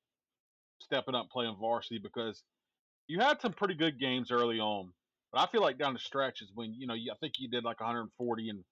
stepping 0.81 1.15
up 1.15 1.29
playing 1.31 1.57
varsity 1.61 1.99
because 1.99 2.43
you 3.07 3.21
had 3.21 3.41
some 3.41 3.53
pretty 3.53 3.75
good 3.75 3.99
games 3.99 4.31
early 4.31 4.61
on, 4.61 4.93
but 5.33 5.41
I 5.41 5.47
feel 5.47 5.63
like 5.63 5.79
down 5.79 5.95
the 5.95 5.99
stretches 5.99 6.51
when 6.55 6.75
you 6.75 6.87
know 6.87 6.95
I 6.95 7.17
think 7.21 7.35
you 7.39 7.49
did 7.49 7.65
like 7.65 7.81
140 7.81 8.49
and 8.49 8.65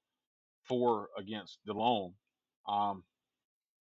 four 0.69 1.09
against 1.19 1.59
DeLone. 1.69 2.13
Um, 2.69 3.05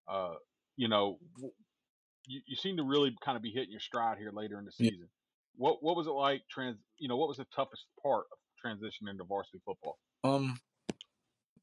uh, 0.08 0.34
you 0.76 0.88
know, 0.88 1.18
w- 1.36 1.52
you, 2.28 2.40
you 2.46 2.56
seem 2.56 2.76
to 2.76 2.84
really 2.84 3.16
kind 3.24 3.36
of 3.36 3.42
be 3.42 3.50
hitting 3.50 3.70
your 3.72 3.80
stride 3.80 4.18
here 4.18 4.30
later 4.32 4.58
in 4.58 4.64
the 4.66 4.72
Yeah. 4.78 4.90
season. 4.90 5.08
What 5.56 5.82
what 5.82 5.96
was 5.96 6.06
it 6.06 6.10
like? 6.12 6.42
Trans, 6.48 6.76
you 6.98 7.08
know, 7.08 7.16
what 7.16 7.28
was 7.28 7.38
the 7.38 7.46
toughest 7.56 7.86
part 8.00 8.26
of 8.30 8.38
transitioning 8.64 9.18
to 9.18 9.24
varsity 9.24 9.60
football? 9.64 9.98
Um, 10.22 10.60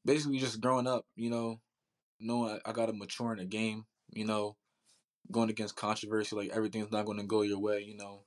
basically 0.04 0.38
just 0.38 0.60
growing 0.60 0.86
up, 0.86 1.06
you 1.14 1.30
know, 1.30 1.60
knowing 2.20 2.58
I, 2.66 2.70
I 2.70 2.72
got 2.72 2.86
to 2.86 2.92
mature 2.92 3.32
in 3.32 3.38
the 3.38 3.44
game, 3.46 3.86
you 4.12 4.26
know, 4.26 4.56
going 5.30 5.50
against 5.50 5.76
controversy, 5.76 6.36
like 6.36 6.50
everything's 6.50 6.92
not 6.92 7.06
going 7.06 7.18
to 7.18 7.24
go 7.24 7.42
your 7.42 7.58
way, 7.58 7.80
you 7.80 7.96
know. 7.96 8.24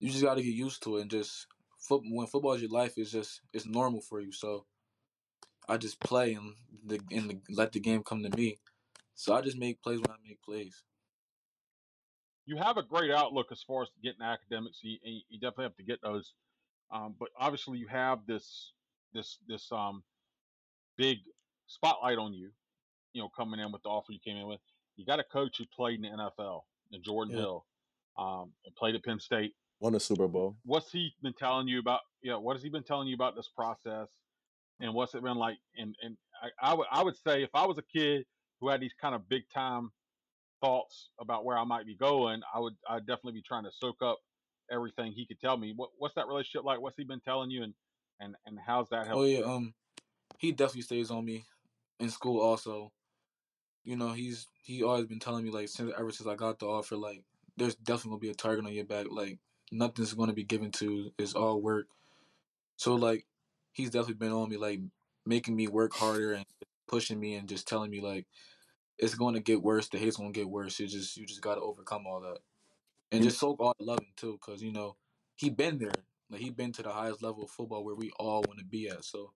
You 0.00 0.10
just 0.10 0.24
got 0.24 0.34
to 0.34 0.42
get 0.42 0.54
used 0.54 0.82
to 0.82 0.96
it 0.96 1.02
and 1.02 1.10
just 1.10 1.46
foot, 1.78 2.02
when 2.10 2.26
football 2.26 2.54
is 2.54 2.62
your 2.62 2.70
life, 2.70 2.94
it's 2.96 3.12
just 3.12 3.42
it's 3.52 3.66
normal 3.66 4.00
for 4.00 4.20
you. 4.20 4.32
So 4.32 4.66
I 5.68 5.76
just 5.76 6.00
play 6.00 6.34
and 6.34 6.54
the 6.84 7.00
and 7.10 7.30
the, 7.30 7.40
let 7.50 7.72
the 7.72 7.80
game 7.80 8.02
come 8.02 8.22
to 8.22 8.36
me. 8.36 8.58
So 9.14 9.34
I 9.34 9.40
just 9.40 9.58
make 9.58 9.82
plays 9.82 10.00
when 10.00 10.10
I 10.10 10.16
make 10.26 10.42
plays. 10.42 10.82
You 12.46 12.56
have 12.56 12.76
a 12.76 12.82
great 12.82 13.10
outlook 13.10 13.48
as 13.52 13.62
far 13.62 13.82
as 13.82 13.88
getting 14.02 14.22
academics. 14.22 14.78
You, 14.82 14.98
and 15.04 15.22
you 15.28 15.40
definitely 15.40 15.64
have 15.64 15.76
to 15.76 15.82
get 15.82 16.00
those. 16.02 16.32
Um, 16.92 17.14
but 17.18 17.28
obviously, 17.38 17.78
you 17.78 17.88
have 17.88 18.20
this 18.26 18.72
this 19.12 19.38
this 19.48 19.70
um 19.72 20.02
big 20.96 21.18
spotlight 21.66 22.18
on 22.18 22.32
you. 22.32 22.50
You 23.12 23.22
know, 23.22 23.28
coming 23.36 23.60
in 23.60 23.72
with 23.72 23.82
the 23.82 23.88
offer 23.88 24.12
you 24.12 24.18
came 24.24 24.36
in 24.36 24.46
with. 24.46 24.60
You 24.96 25.04
got 25.04 25.20
a 25.20 25.24
coach 25.24 25.58
who 25.58 25.64
played 25.74 25.96
in 25.96 26.02
the 26.02 26.08
NFL, 26.08 26.60
in 26.92 27.02
Jordan 27.02 27.34
Yeah. 27.34 27.40
Hill, 27.42 27.66
um, 28.18 28.52
and 28.64 28.74
played 28.76 28.94
at 28.94 29.04
Penn 29.04 29.20
State. 29.20 29.52
Won 29.80 29.94
a 29.94 30.00
Super 30.00 30.28
Bowl. 30.28 30.56
What's 30.64 30.90
he 30.90 31.12
been 31.22 31.34
telling 31.38 31.68
you 31.68 31.80
about? 31.80 32.00
Yeah, 32.22 32.36
what 32.36 32.56
has 32.56 32.62
he 32.62 32.70
been 32.70 32.84
telling 32.84 33.08
you 33.08 33.14
about 33.14 33.36
this 33.36 33.48
process? 33.54 34.08
And 34.80 34.94
what's 34.94 35.14
it 35.14 35.22
been 35.22 35.36
like? 35.36 35.56
And 35.76 35.94
and 36.02 36.16
I, 36.42 36.70
I 36.70 36.74
would 36.74 36.86
I 36.90 37.02
would 37.02 37.16
say 37.16 37.42
if 37.42 37.50
I 37.54 37.66
was 37.66 37.78
a 37.78 37.82
kid 37.82 38.24
who 38.60 38.68
had 38.68 38.80
these 38.80 38.94
kind 39.00 39.14
of 39.14 39.28
big 39.28 39.42
time 39.52 39.90
thoughts 40.60 41.10
about 41.20 41.44
where 41.44 41.58
I 41.58 41.64
might 41.64 41.86
be 41.86 41.96
going, 41.96 42.40
I 42.54 42.60
would 42.60 42.74
I'd 42.88 43.06
definitely 43.06 43.32
be 43.32 43.42
trying 43.42 43.64
to 43.64 43.70
soak 43.72 43.96
up 44.02 44.18
everything 44.70 45.12
he 45.12 45.26
could 45.26 45.40
tell 45.40 45.56
me. 45.56 45.72
What 45.74 45.90
what's 45.98 46.14
that 46.14 46.26
relationship 46.26 46.64
like? 46.64 46.80
What's 46.80 46.96
he 46.96 47.04
been 47.04 47.20
telling 47.20 47.50
you, 47.50 47.62
and 47.62 47.74
and 48.20 48.34
and 48.46 48.58
how's 48.64 48.88
that 48.90 49.06
helped? 49.06 49.20
Oh 49.20 49.24
yeah, 49.24 49.40
um, 49.40 49.74
he 50.38 50.52
definitely 50.52 50.82
stays 50.82 51.10
on 51.10 51.24
me 51.24 51.44
in 52.00 52.10
school. 52.10 52.40
Also, 52.40 52.92
you 53.84 53.96
know, 53.96 54.12
he's 54.12 54.48
he 54.62 54.82
always 54.82 55.06
been 55.06 55.20
telling 55.20 55.44
me 55.44 55.50
like 55.50 55.68
since 55.68 55.92
ever 55.98 56.10
since 56.10 56.28
I 56.28 56.34
got 56.34 56.58
the 56.58 56.66
offer, 56.66 56.96
like 56.96 57.22
there's 57.56 57.74
definitely 57.76 58.10
gonna 58.10 58.20
be 58.20 58.30
a 58.30 58.34
target 58.34 58.64
on 58.64 58.72
your 58.72 58.84
back. 58.84 59.06
Like 59.10 59.38
nothing's 59.72 60.14
gonna 60.14 60.32
be 60.32 60.44
given 60.44 60.70
to. 60.72 61.10
It's 61.18 61.34
all 61.34 61.60
work. 61.60 61.86
So 62.76 62.94
like 62.94 63.26
he's 63.72 63.90
definitely 63.90 64.14
been 64.14 64.32
on 64.32 64.48
me, 64.48 64.56
like 64.56 64.80
making 65.24 65.56
me 65.56 65.68
work 65.68 65.94
harder 65.94 66.32
and 66.34 66.44
pushing 66.88 67.18
me 67.18 67.34
and 67.34 67.48
just 67.48 67.66
telling 67.66 67.90
me 67.90 68.00
like 68.00 68.26
it's 68.98 69.14
going 69.14 69.34
to 69.34 69.40
get 69.40 69.62
worse. 69.62 69.88
The 69.88 69.98
hate's 69.98 70.16
gonna 70.16 70.32
get 70.32 70.48
worse. 70.48 70.78
You 70.80 70.86
just 70.86 71.16
you 71.16 71.26
just 71.26 71.42
gotta 71.42 71.60
overcome 71.60 72.06
all 72.06 72.20
that, 72.20 72.38
and 73.12 73.22
just 73.22 73.38
soak 73.38 73.60
all 73.60 73.74
the 73.78 73.84
loving 73.84 74.12
too, 74.16 74.38
because 74.40 74.62
you 74.62 74.72
know 74.72 74.96
he 75.36 75.50
been 75.50 75.78
there. 75.78 75.92
Like 76.30 76.40
he 76.40 76.50
been 76.50 76.72
to 76.72 76.82
the 76.82 76.90
highest 76.90 77.22
level 77.22 77.44
of 77.44 77.50
football 77.50 77.84
where 77.84 77.94
we 77.94 78.10
all 78.18 78.42
want 78.46 78.58
to 78.58 78.64
be 78.64 78.88
at. 78.88 79.04
So, 79.04 79.32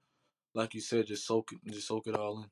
like 0.55 0.75
you 0.75 0.81
said, 0.81 1.07
just 1.07 1.27
soak 1.27 1.53
it, 1.53 1.73
just 1.73 1.87
soak 1.87 2.07
it 2.07 2.17
all 2.17 2.43
in. 2.43 2.47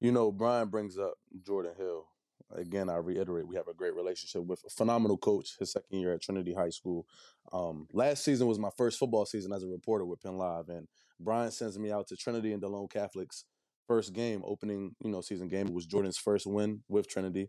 You 0.00 0.12
know, 0.12 0.30
Brian 0.32 0.68
brings 0.68 0.98
up 0.98 1.14
Jordan 1.46 1.74
Hill. 1.78 2.06
Again, 2.54 2.90
I 2.90 2.96
reiterate, 2.96 3.46
we 3.46 3.56
have 3.56 3.68
a 3.68 3.72
great 3.72 3.94
relationship 3.94 4.44
with 4.44 4.62
a 4.66 4.68
phenomenal 4.68 5.16
coach. 5.16 5.56
His 5.58 5.72
second 5.72 5.98
year 5.98 6.12
at 6.12 6.20
Trinity 6.20 6.52
High 6.52 6.68
School. 6.68 7.06
Um, 7.50 7.86
last 7.92 8.24
season 8.24 8.46
was 8.46 8.58
my 8.58 8.68
first 8.76 8.98
football 8.98 9.24
season 9.24 9.54
as 9.54 9.62
a 9.62 9.68
reporter 9.68 10.04
with 10.04 10.20
Penn 10.20 10.36
Live, 10.36 10.68
and 10.68 10.86
Brian 11.18 11.50
sends 11.50 11.78
me 11.78 11.90
out 11.90 12.08
to 12.08 12.16
Trinity 12.16 12.52
and 12.52 12.60
Delone 12.62 12.90
Catholic's 12.90 13.44
first 13.86 14.12
game, 14.12 14.42
opening 14.44 14.94
you 15.02 15.10
know 15.10 15.20
season 15.20 15.48
game. 15.48 15.68
It 15.68 15.74
was 15.74 15.86
Jordan's 15.86 16.18
first 16.18 16.46
win 16.46 16.82
with 16.88 17.08
Trinity, 17.08 17.48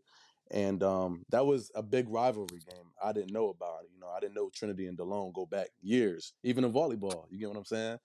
and 0.52 0.82
um, 0.84 1.24
that 1.30 1.46
was 1.46 1.72
a 1.76 1.84
big 1.84 2.08
rivalry 2.10 2.60
game. 2.70 2.86
I 3.04 3.12
didn't 3.14 3.34
know 3.34 3.50
about 3.50 3.84
it. 3.84 3.90
You 3.94 4.00
know, 4.00 4.10
I 4.16 4.20
didn't 4.20 4.36
know 4.36 4.50
Trinity 4.54 4.88
and 4.88 4.98
Delone 4.98 5.34
go 5.34 5.46
back 5.46 5.68
years, 5.82 6.34
even 6.44 6.64
in 6.64 6.74
volleyball. 6.74 7.26
You 7.30 7.40
get 7.40 7.50
what 7.50 7.58
I'm 7.58 7.66
saying? 7.66 7.98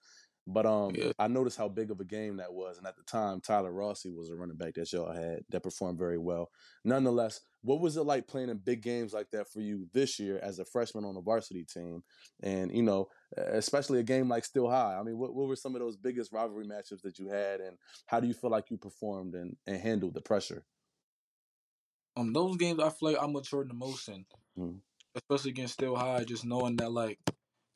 But 0.51 0.65
um, 0.65 0.95
Yeah. 0.95 1.13
I 1.19 1.29
noticed 1.29 1.59
how 1.59 1.69
big 1.69 1.91
of 1.91 2.01
a 2.01 2.05
game 2.05 2.39
that 2.39 2.55
was, 2.55 2.79
and 2.79 2.87
at 2.87 2.97
the 2.97 3.03
time, 3.03 3.43
Tyler 3.43 3.71
Rossi 3.71 4.11
was 4.11 4.31
a 4.31 4.35
running 4.35 4.57
back 4.57 4.75
that 4.75 4.91
y'all 4.93 5.13
had 5.13 5.45
that 5.51 5.63
performed 5.63 5.99
very 5.99 6.17
well. 6.17 6.51
Nonetheless, 6.85 7.43
what 7.61 7.81
was 7.81 7.99
it 7.99 8.05
like 8.05 8.27
playing 8.27 8.49
in 8.49 8.57
big 8.57 8.81
games 8.81 9.13
like 9.13 9.31
that 9.33 9.47
for 9.53 9.61
you 9.61 9.89
this 9.93 10.19
year 10.19 10.39
as 10.43 10.59
a 10.59 10.65
freshman 10.65 11.05
on 11.05 11.15
the 11.15 11.21
varsity 11.21 11.65
team? 11.65 12.03
And 12.43 12.75
you 12.75 12.83
know, 12.83 13.09
especially 13.37 14.01
a 14.01 14.05
game 14.05 14.29
like 14.31 14.47
Steel-High. 14.47 14.97
I 14.99 15.03
mean, 15.03 15.19
what, 15.19 15.35
what 15.35 15.49
were 15.49 15.57
some 15.57 15.75
of 15.75 15.83
those 15.83 15.97
biggest 15.99 16.33
rivalry 16.33 16.65
matchups 16.65 17.03
that 17.03 17.19
you 17.19 17.29
had, 17.29 17.61
and 17.61 17.77
how 18.07 18.19
do 18.19 18.27
you 18.27 18.35
feel 18.35 18.51
like 18.51 18.71
you 18.71 18.79
performed 18.79 19.35
and, 19.35 19.55
and 19.67 19.79
handled 19.79 20.15
the 20.15 20.23
pressure? 20.23 20.65
Um, 22.17 22.33
those 22.33 22.57
games 22.57 22.81
I 22.81 22.89
feel 22.89 23.13
like 23.13 23.23
I 23.23 23.27
matured 23.27 23.69
the 23.69 23.75
most 23.75 24.09
in, 24.09 24.25
Mhm. 24.59 24.81
especially 25.15 25.51
against 25.51 25.75
Steel-High. 25.75 26.25
Just 26.25 26.47
knowing 26.47 26.77
that 26.77 26.91
like 26.91 27.21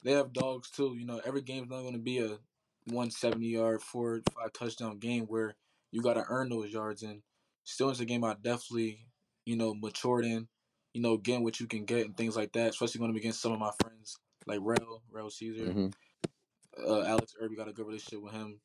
they 0.04 0.12
have 0.12 0.32
dogs 0.32 0.70
too. 0.70 0.96
You 0.96 1.04
know, 1.04 1.20
every 1.24 1.42
game's 1.42 1.68
not 1.68 1.82
going 1.82 1.92
to 1.92 1.98
be 2.00 2.18
a 2.18 2.38
170 2.86 3.46
yard, 3.46 3.82
four 3.82 4.20
five 4.34 4.52
touchdown 4.52 4.98
game 4.98 5.24
where 5.24 5.54
you 5.90 6.02
got 6.02 6.14
to 6.14 6.24
earn 6.28 6.48
those 6.48 6.72
yards. 6.72 7.02
And 7.02 7.22
still, 7.64 7.90
it's 7.90 8.00
a 8.00 8.04
game 8.04 8.24
I 8.24 8.34
definitely 8.34 9.06
you 9.44 9.56
know 9.56 9.74
matured 9.74 10.24
in. 10.24 10.48
You 10.94 11.00
know, 11.00 11.16
getting 11.16 11.42
what 11.42 11.58
you 11.58 11.66
can 11.66 11.86
get 11.86 12.04
and 12.04 12.16
things 12.16 12.36
like 12.36 12.52
that. 12.52 12.70
Especially 12.70 12.98
going 12.98 13.16
against 13.16 13.40
some 13.40 13.52
of 13.52 13.58
my 13.58 13.70
friends 13.82 14.16
like 14.46 14.58
Rel, 14.62 15.02
Rel 15.10 15.30
Caesar, 15.30 15.64
Mm-hmm. 15.64 16.86
uh, 16.86 17.02
Alex 17.04 17.34
Irby. 17.40 17.56
Got 17.56 17.68
a 17.68 17.72
good 17.72 17.86
relationship 17.86 18.22
with 18.22 18.34
him. 18.34 18.60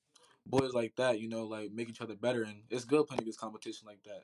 Boys 0.46 0.74
like 0.74 0.94
that, 0.98 1.20
you 1.20 1.28
know, 1.30 1.44
like 1.46 1.72
make 1.72 1.90
each 1.90 2.02
other 2.02 2.16
better, 2.16 2.44
and 2.44 2.64
it's 2.70 2.86
good 2.86 3.06
playing 3.08 3.22
against 3.22 3.40
competition 3.40 3.86
like 3.86 4.00
that. 4.06 4.24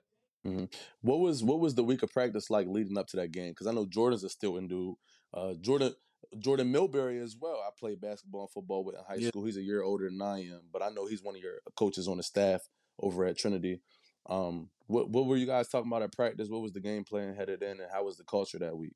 Mm-hmm. 0.50 0.66
What 1.02 1.20
was 1.20 1.44
what 1.44 1.60
was 1.60 1.76
the 1.76 1.84
week 1.84 2.04
of 2.04 2.12
practice 2.12 2.50
like 2.50 2.68
leading 2.68 2.98
up 2.98 3.08
to 3.08 3.18
that 3.18 3.32
game? 3.32 3.52
Because 3.52 3.68
I 3.68 3.72
know 3.72 3.86
Jordan's 3.86 4.24
a 4.24 4.28
Steelton 4.28 4.68
dude. 4.68 4.96
Uh, 5.34 5.54
Jordan 5.62 5.94
Jordan 6.40 6.72
Milbury 6.72 7.22
as 7.22 7.36
well. 7.36 7.64
I 7.66 7.70
played 7.78 8.02
basketball 8.02 8.42
and 8.42 8.50
football 8.52 8.84
with 8.84 8.96
in 8.96 9.04
high 9.04 9.16
Yeah. 9.16 9.30
school. 9.30 9.46
He's 9.46 9.58
a 9.58 9.62
year 9.62 9.82
older 9.84 10.10
than 10.10 10.22
I 10.22 10.46
am, 10.46 10.62
but 10.72 10.82
I 10.82 10.90
know 10.90 11.06
he's 11.06 11.22
one 11.24 11.36
of 11.36 11.42
your 11.42 11.60
coaches 11.76 12.08
on 12.08 12.18
the 12.18 12.24
staff 12.24 12.68
over 13.00 13.26
at 13.26 13.38
Trinity. 13.38 13.82
Um, 14.28 14.70
what 14.88 15.10
what 15.10 15.26
were 15.26 15.36
you 15.38 15.46
guys 15.46 15.68
talking 15.68 15.90
about 15.92 16.02
at 16.02 16.14
practice? 16.14 16.48
What 16.50 16.62
was 16.62 16.72
the 16.72 16.80
game 16.80 17.04
plan 17.04 17.36
headed 17.36 17.62
in, 17.64 17.80
and 17.82 17.92
how 17.92 18.06
was 18.06 18.18
the 18.18 18.24
culture 18.24 18.60
that 18.60 18.78
week? 18.78 18.96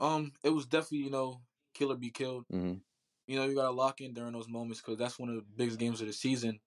Um, 0.00 0.32
it 0.44 0.50
was 0.50 0.66
definitely 0.66 0.98
you 0.98 1.10
know 1.10 1.40
kill 1.74 1.92
or 1.92 1.96
be 1.96 2.10
killed. 2.10 2.44
Mm-hmm. 2.52 2.74
you 3.26 3.36
know, 3.38 3.44
you 3.46 3.54
gotta 3.54 3.70
lock 3.70 4.00
in 4.00 4.14
during 4.14 4.32
those 4.32 4.48
moments 4.48 4.80
because 4.80 4.98
that's 4.98 5.18
one 5.18 5.28
of 5.28 5.36
the 5.36 5.44
biggest 5.56 5.78
games 5.78 6.00
of 6.00 6.06
the 6.06 6.12
season. 6.12 6.60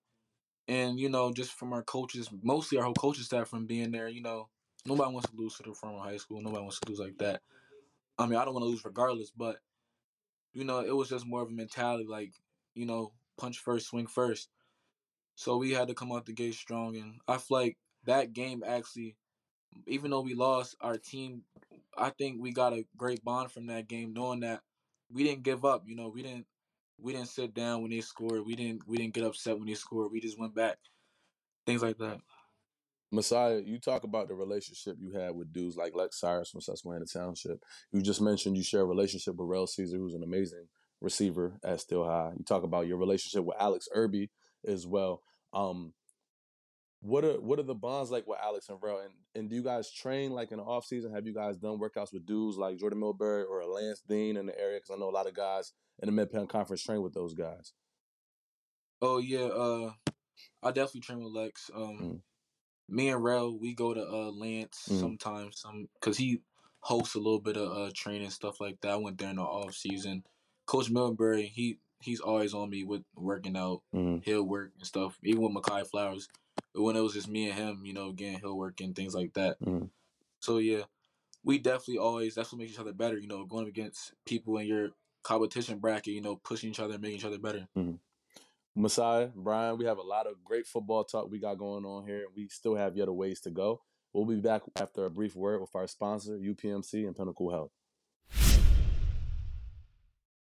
And 0.68 0.98
you 0.98 1.08
know, 1.08 1.32
just 1.32 1.52
from 1.52 1.72
our 1.72 1.82
coaches, 1.82 2.28
mostly 2.42 2.78
our 2.78 2.84
whole 2.84 2.94
coaching 2.94 3.24
staff 3.24 3.48
from 3.48 3.66
being 3.66 3.90
there, 3.90 4.08
you 4.08 4.22
know, 4.22 4.48
nobody 4.86 5.12
wants 5.12 5.28
to 5.30 5.36
lose 5.36 5.56
to 5.56 5.64
the 5.64 5.74
former 5.74 5.98
high 5.98 6.18
school. 6.18 6.40
Nobody 6.40 6.62
wants 6.62 6.78
to 6.80 6.88
lose 6.88 7.00
like 7.00 7.18
that. 7.18 7.42
I 8.18 8.26
mean, 8.26 8.36
I 8.38 8.44
don't 8.44 8.54
want 8.54 8.64
to 8.64 8.68
lose 8.70 8.84
regardless, 8.84 9.30
but 9.30 9.56
you 10.52 10.64
know, 10.64 10.80
it 10.80 10.94
was 10.94 11.08
just 11.08 11.26
more 11.26 11.42
of 11.42 11.48
a 11.48 11.52
mentality, 11.52 12.04
like 12.08 12.32
you 12.74 12.86
know, 12.86 13.12
punch 13.38 13.58
first, 13.58 13.88
swing 13.88 14.06
first. 14.06 14.48
So 15.34 15.56
we 15.56 15.72
had 15.72 15.88
to 15.88 15.94
come 15.94 16.12
out 16.12 16.26
the 16.26 16.32
gate 16.32 16.54
strong, 16.54 16.96
and 16.96 17.20
I 17.26 17.38
feel 17.38 17.58
like 17.58 17.78
that 18.04 18.32
game 18.32 18.62
actually, 18.66 19.16
even 19.86 20.10
though 20.10 20.20
we 20.20 20.34
lost, 20.34 20.76
our 20.80 20.98
team, 20.98 21.42
I 21.96 22.10
think 22.10 22.40
we 22.40 22.52
got 22.52 22.72
a 22.74 22.86
great 22.96 23.24
bond 23.24 23.50
from 23.50 23.66
that 23.66 23.88
game, 23.88 24.12
knowing 24.12 24.40
that 24.40 24.60
we 25.10 25.24
didn't 25.24 25.42
give 25.42 25.64
up. 25.64 25.84
You 25.86 25.96
know, 25.96 26.08
we 26.08 26.22
didn't 26.22 26.46
we 26.98 27.12
didn't 27.12 27.28
sit 27.28 27.54
down 27.54 27.82
when 27.82 27.90
they 27.90 28.00
scored. 28.00 28.44
We 28.46 28.54
didn't 28.54 28.86
we 28.86 28.96
didn't 28.98 29.14
get 29.14 29.24
upset 29.24 29.58
when 29.58 29.66
they 29.66 29.74
scored. 29.74 30.12
We 30.12 30.20
just 30.20 30.38
went 30.38 30.54
back. 30.54 30.78
Things 31.66 31.82
like 31.82 31.98
that. 31.98 32.18
Messiah, 33.12 33.60
you 33.64 33.78
talk 33.78 34.04
about 34.04 34.28
the 34.28 34.34
relationship 34.34 34.96
you 34.98 35.12
had 35.12 35.34
with 35.34 35.52
dudes 35.52 35.76
like 35.76 35.94
Lex 35.94 36.18
Cyrus 36.18 36.50
from 36.50 36.62
Susquehanna 36.62 37.04
Township. 37.04 37.62
You 37.92 38.00
just 38.00 38.22
mentioned 38.22 38.56
you 38.56 38.62
share 38.62 38.80
a 38.80 38.86
relationship 38.86 39.36
with 39.36 39.48
Rel 39.48 39.66
Caesar, 39.66 39.98
who's 39.98 40.14
an 40.14 40.22
amazing 40.22 40.66
receiver 41.00 41.58
at 41.62 41.80
Steel-High. 41.80 42.32
You 42.38 42.44
talk 42.44 42.62
about 42.62 42.86
your 42.86 42.96
relationship 42.96 43.44
with 43.44 43.56
Alex 43.60 43.86
Irby 43.94 44.30
as 44.66 44.86
well. 44.86 45.20
Um, 45.52 45.92
what 47.02 47.24
are 47.24 47.40
what 47.40 47.58
are 47.58 47.64
the 47.64 47.74
bonds 47.74 48.10
like 48.12 48.26
with 48.28 48.38
Alex 48.42 48.68
and 48.68 48.78
Rel? 48.80 49.00
And 49.00 49.12
and 49.34 49.50
do 49.50 49.56
you 49.56 49.62
guys 49.62 49.92
train 49.92 50.30
like 50.30 50.52
in 50.52 50.58
the 50.58 50.64
off 50.64 50.84
season? 50.86 51.12
Have 51.12 51.26
you 51.26 51.34
guys 51.34 51.56
done 51.56 51.78
workouts 51.80 52.12
with 52.12 52.24
dudes 52.24 52.56
like 52.56 52.78
Jordan 52.78 53.00
Milbury 53.00 53.44
or 53.44 53.64
Lance 53.64 54.02
Dean 54.08 54.36
in 54.36 54.46
the 54.46 54.58
area? 54.58 54.78
Because 54.78 54.94
I 54.96 54.98
know 55.00 55.10
a 55.10 55.10
lot 55.10 55.26
of 55.26 55.34
guys 55.34 55.72
in 56.00 56.06
the 56.06 56.12
Mid 56.12 56.30
Penn 56.30 56.46
Conference 56.46 56.82
train 56.82 57.02
with 57.02 57.12
those 57.12 57.34
guys. 57.34 57.72
Oh 59.02 59.18
yeah, 59.18 59.40
uh, 59.46 59.90
I 60.62 60.68
definitely 60.68 61.00
train 61.00 61.24
with 61.24 61.32
Lex. 61.32 61.70
Um, 61.74 61.98
Mm. 62.00 62.20
Me 62.92 63.08
and 63.08 63.24
Rel, 63.24 63.58
we 63.58 63.74
go 63.74 63.94
to 63.94 64.02
uh 64.06 64.30
Lance 64.30 64.88
Mm. 64.90 65.00
sometimes, 65.00 65.60
some 65.60 65.88
because 65.94 66.16
he 66.16 66.40
hosts 66.80 67.14
a 67.14 67.18
little 67.18 67.40
bit 67.40 67.56
of 67.56 67.70
uh 67.76 67.90
training 67.94 68.30
stuff 68.30 68.60
like 68.60 68.80
that. 68.82 68.92
I 68.92 68.96
went 68.96 69.18
there 69.18 69.30
in 69.30 69.36
the 69.36 69.42
off 69.42 69.74
season. 69.74 70.24
Coach 70.66 70.90
Milbury, 70.90 71.48
he 71.48 71.78
he's 72.00 72.20
always 72.20 72.52
on 72.54 72.70
me 72.70 72.84
with 72.84 73.02
working 73.14 73.56
out. 73.56 73.82
Mm-hmm. 73.94 74.18
He'll 74.22 74.42
work 74.44 74.72
and 74.78 74.86
stuff. 74.86 75.18
Even 75.22 75.42
with 75.42 75.54
Makai 75.54 75.86
Flowers, 75.86 76.28
but 76.74 76.82
when 76.82 76.96
it 76.96 77.00
was 77.00 77.14
just 77.14 77.28
me 77.28 77.48
and 77.48 77.58
him, 77.58 77.82
you 77.84 77.92
know, 77.94 78.08
again, 78.10 78.38
he'll 78.40 78.56
work 78.58 78.80
and 78.80 78.94
things 78.94 79.14
like 79.14 79.32
that. 79.34 79.60
Mhm. 79.60 79.88
So 80.40 80.58
yeah, 80.58 80.82
we 81.44 81.58
definitely 81.58 81.98
always 81.98 82.34
that's 82.34 82.52
what 82.52 82.58
makes 82.58 82.72
each 82.72 82.78
other 82.78 82.92
better. 82.92 83.18
You 83.18 83.28
know, 83.28 83.44
going 83.46 83.68
against 83.68 84.12
people 84.26 84.58
in 84.58 84.66
your 84.66 84.90
competition 85.22 85.78
bracket, 85.78 86.14
you 86.14 86.20
know, 86.20 86.36
pushing 86.36 86.70
each 86.70 86.80
other, 86.80 86.94
and 86.94 87.02
making 87.02 87.18
each 87.18 87.24
other 87.24 87.38
better. 87.38 87.68
Messiah, 88.74 89.28
Brian, 89.34 89.76
we 89.76 89.84
have 89.84 89.98
a 89.98 90.02
lot 90.02 90.26
of 90.26 90.42
great 90.42 90.66
football 90.66 91.04
talk 91.04 91.30
we 91.30 91.38
got 91.38 91.58
going 91.58 91.84
on 91.84 92.06
here, 92.06 92.24
we 92.34 92.48
still 92.48 92.74
have 92.74 92.96
yet 92.96 93.08
a 93.08 93.12
ways 93.12 93.40
to 93.40 93.50
go. 93.50 93.82
We'll 94.12 94.24
be 94.24 94.40
back 94.40 94.62
after 94.76 95.04
a 95.04 95.10
brief 95.10 95.36
word 95.36 95.60
with 95.60 95.74
our 95.74 95.86
sponsor, 95.86 96.38
UPMC 96.38 97.06
and 97.06 97.16
Pinnacle 97.16 97.50
Health. 97.50 97.70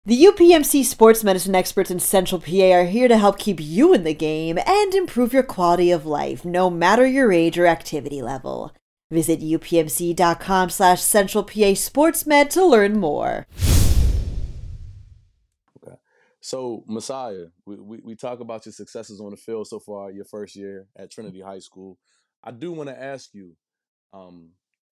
The 0.07 0.25
UPMC 0.25 0.85
sports 0.85 1.23
medicine 1.23 1.55
experts 1.55 1.91
in 1.91 2.01
Central 2.01 2.41
PA 2.41 2.73
are 2.73 2.87
here 2.87 3.07
to 3.07 3.19
help 3.19 3.39
keep 3.39 3.61
you 3.61 3.93
in 3.93 4.05
the 4.05 4.15
game 4.15 4.59
and 4.67 4.95
improve 4.95 5.35
your 5.35 5.43
quality 5.43 5.91
of 5.91 6.07
life, 6.07 6.45
no 6.45 6.71
matter 6.71 7.07
your 7.07 7.33
age 7.33 7.59
or 7.59 7.67
activity 7.67 8.23
level. 8.23 8.75
Visit 9.11 9.41
upmc.com 9.41 10.71
slash 10.71 11.03
central 11.03 11.45
PA 11.45 11.75
sportsmed 11.75 12.49
to 12.51 12.65
learn 12.65 12.99
more. 12.99 13.47
So, 16.41 16.85
Messiah, 16.87 17.47
we, 17.67 17.77
we, 17.77 18.01
we 18.03 18.15
talk 18.15 18.41
about 18.41 18.65
your 18.65 18.73
successes 18.73 19.21
on 19.21 19.31
the 19.31 19.37
field 19.37 19.67
so 19.67 19.79
far, 19.79 20.11
your 20.11 20.25
first 20.25 20.57
year 20.57 20.87
at 20.97 21.11
Trinity 21.11 21.41
High 21.41 21.59
School. 21.59 21.99
I 22.43 22.51
do 22.51 22.73
want 22.73 22.89
to 22.89 23.03
ask 23.03 23.35
you, 23.35 23.57
um, 24.13 24.53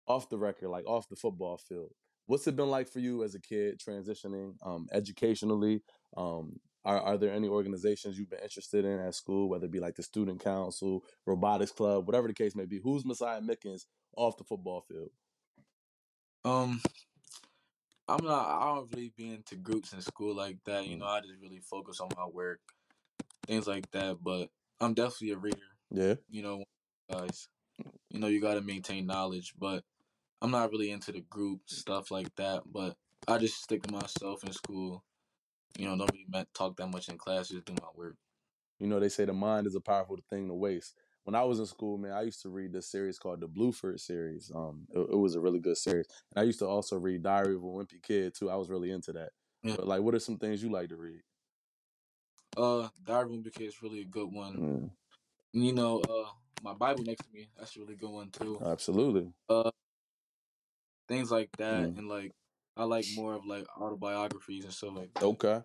off 0.07 0.29
the 0.29 0.37
record, 0.37 0.69
like 0.69 0.85
off 0.87 1.09
the 1.09 1.15
football 1.15 1.57
field, 1.57 1.91
what's 2.25 2.47
it 2.47 2.55
been 2.55 2.69
like 2.69 2.87
for 2.87 2.99
you 2.99 3.23
as 3.23 3.35
a 3.35 3.39
kid 3.39 3.79
transitioning 3.79 4.53
um, 4.63 4.87
educationally? 4.91 5.81
Um, 6.17 6.59
are, 6.83 6.99
are 6.99 7.17
there 7.17 7.33
any 7.33 7.47
organizations 7.47 8.17
you've 8.17 8.29
been 8.29 8.39
interested 8.43 8.85
in 8.85 8.99
at 8.99 9.15
school, 9.15 9.49
whether 9.49 9.65
it 9.65 9.71
be 9.71 9.79
like 9.79 9.95
the 9.95 10.03
student 10.03 10.43
council, 10.43 11.03
robotics 11.25 11.71
club, 11.71 12.07
whatever 12.07 12.27
the 12.27 12.33
case 12.33 12.55
may 12.55 12.65
be? 12.65 12.79
Who's 12.83 13.05
Messiah 13.05 13.41
Mickens 13.41 13.85
off 14.15 14.37
the 14.37 14.43
football 14.43 14.81
field? 14.81 15.09
Um, 16.43 16.81
I'm 18.07 18.23
not. 18.23 18.47
I 18.47 18.75
don't 18.75 18.93
really 18.93 19.11
be 19.15 19.33
into 19.33 19.55
groups 19.55 19.93
in 19.93 20.01
school 20.01 20.35
like 20.35 20.57
that. 20.65 20.87
You 20.87 20.97
know, 20.97 21.05
mm. 21.05 21.17
I 21.17 21.21
just 21.21 21.41
really 21.41 21.59
focus 21.59 21.99
on 21.99 22.09
my 22.15 22.25
work, 22.25 22.59
things 23.47 23.67
like 23.67 23.89
that. 23.91 24.17
But 24.21 24.49
I'm 24.79 24.93
definitely 24.93 25.31
a 25.31 25.37
reader. 25.37 25.57
Yeah. 25.91 26.15
You 26.29 26.43
know, 26.43 26.63
guys. 27.11 27.47
you 28.09 28.19
know, 28.19 28.27
you 28.27 28.41
got 28.41 28.55
to 28.55 28.61
maintain 28.61 29.07
knowledge. 29.07 29.53
But 29.57 29.83
I'm 30.41 30.51
not 30.51 30.71
really 30.71 30.91
into 30.91 31.11
the 31.11 31.21
group 31.21 31.61
stuff 31.65 32.11
like 32.11 32.33
that. 32.35 32.63
But 32.71 32.95
I 33.27 33.37
just 33.37 33.61
stick 33.61 33.83
to 33.83 33.93
myself 33.93 34.43
in 34.43 34.53
school. 34.53 35.03
You 35.77 35.85
know, 35.85 35.97
don't 35.97 36.11
really 36.11 36.45
talk 36.53 36.77
that 36.77 36.87
much 36.87 37.09
in 37.09 37.17
class. 37.17 37.49
Just 37.49 37.65
do 37.65 37.73
my 37.73 37.89
work. 37.95 38.15
You 38.79 38.87
know, 38.87 38.99
they 38.99 39.09
say 39.09 39.25
the 39.25 39.33
mind 39.33 39.67
is 39.67 39.75
a 39.75 39.81
powerful 39.81 40.17
thing 40.29 40.47
to 40.47 40.53
waste. 40.53 40.95
When 41.25 41.33
I 41.33 41.43
was 41.43 41.59
in 41.59 41.65
school, 41.65 41.97
man, 41.97 42.11
I 42.11 42.21
used 42.21 42.43
to 42.43 42.49
read 42.49 42.71
this 42.71 42.87
series 42.87 43.17
called 43.17 43.41
the 43.41 43.47
Bluford 43.47 43.99
series. 43.99 44.51
Um, 44.53 44.87
it, 44.93 44.99
it 44.99 45.17
was 45.17 45.33
a 45.33 45.41
really 45.41 45.59
good 45.59 45.75
series, 45.75 46.05
and 46.33 46.41
I 46.41 46.45
used 46.45 46.59
to 46.59 46.67
also 46.67 46.97
read 46.97 47.23
Diary 47.23 47.55
of 47.55 47.63
a 47.63 47.65
Wimpy 47.65 48.01
Kid 48.01 48.35
too. 48.35 48.49
I 48.49 48.55
was 48.55 48.69
really 48.69 48.91
into 48.91 49.11
that. 49.13 49.31
Yeah. 49.63 49.75
But 49.75 49.87
like, 49.87 50.01
what 50.01 50.13
are 50.13 50.19
some 50.19 50.37
things 50.37 50.61
you 50.61 50.71
like 50.71 50.89
to 50.89 50.95
read? 50.95 51.21
Uh, 52.55 52.89
Diary 53.03 53.23
of 53.23 53.31
a 53.31 53.33
Wimpy 53.33 53.53
Kid 53.53 53.65
is 53.65 53.81
really 53.81 54.01
a 54.01 54.05
good 54.05 54.31
one. 54.31 54.55
Mm. 54.55 54.89
You 55.53 55.73
know, 55.73 55.99
uh, 56.01 56.29
my 56.61 56.73
Bible 56.73 57.03
next 57.03 57.25
to 57.25 57.33
me, 57.33 57.47
that's 57.57 57.75
a 57.75 57.79
really 57.79 57.95
good 57.95 58.11
one 58.11 58.29
too. 58.29 58.61
Absolutely. 58.63 59.31
Uh, 59.49 59.71
things 61.07 61.31
like 61.31 61.49
that, 61.57 61.85
mm. 61.85 61.97
and 61.97 62.07
like 62.07 62.33
I 62.77 62.83
like 62.83 63.05
more 63.15 63.33
of 63.33 63.47
like 63.47 63.65
autobiographies 63.79 64.65
and 64.65 64.73
stuff 64.73 64.95
like 64.95 65.13
that. 65.15 65.23
Okay. 65.23 65.61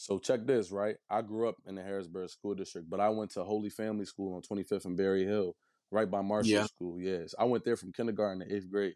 So 0.00 0.18
check 0.18 0.46
this, 0.46 0.72
right? 0.72 0.96
I 1.10 1.20
grew 1.20 1.46
up 1.46 1.56
in 1.66 1.74
the 1.74 1.82
Harrisburg 1.82 2.30
School 2.30 2.54
District, 2.54 2.88
but 2.88 3.00
I 3.00 3.10
went 3.10 3.32
to 3.32 3.44
Holy 3.44 3.68
Family 3.68 4.06
School 4.06 4.34
on 4.34 4.40
25th 4.40 4.86
and 4.86 4.96
Berry 4.96 5.26
Hill, 5.26 5.54
right 5.90 6.10
by 6.10 6.22
Marshall 6.22 6.52
yeah. 6.52 6.64
School. 6.64 6.98
Yes, 6.98 7.34
I 7.38 7.44
went 7.44 7.66
there 7.66 7.76
from 7.76 7.92
kindergarten 7.92 8.40
to 8.40 8.50
eighth 8.50 8.70
grade. 8.70 8.94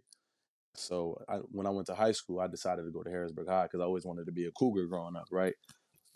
So 0.77 1.23
I, 1.29 1.37
when 1.51 1.67
I 1.67 1.71
went 1.71 1.89
to 1.89 1.95
high 1.95 2.13
school, 2.13 2.41
I 2.41 2.47
decided 2.47 2.87
to 2.87 2.91
go 2.91 3.03
to 3.03 3.11
Harrisburg 3.11 3.47
High 3.47 3.65
because 3.65 3.83
I 3.83 3.85
always 3.85 4.07
wanted 4.07 4.25
to 4.25 4.33
be 4.33 4.47
a 4.47 4.51
cougar 4.53 4.87
growing 4.87 5.15
up, 5.15 5.27
right? 5.31 5.53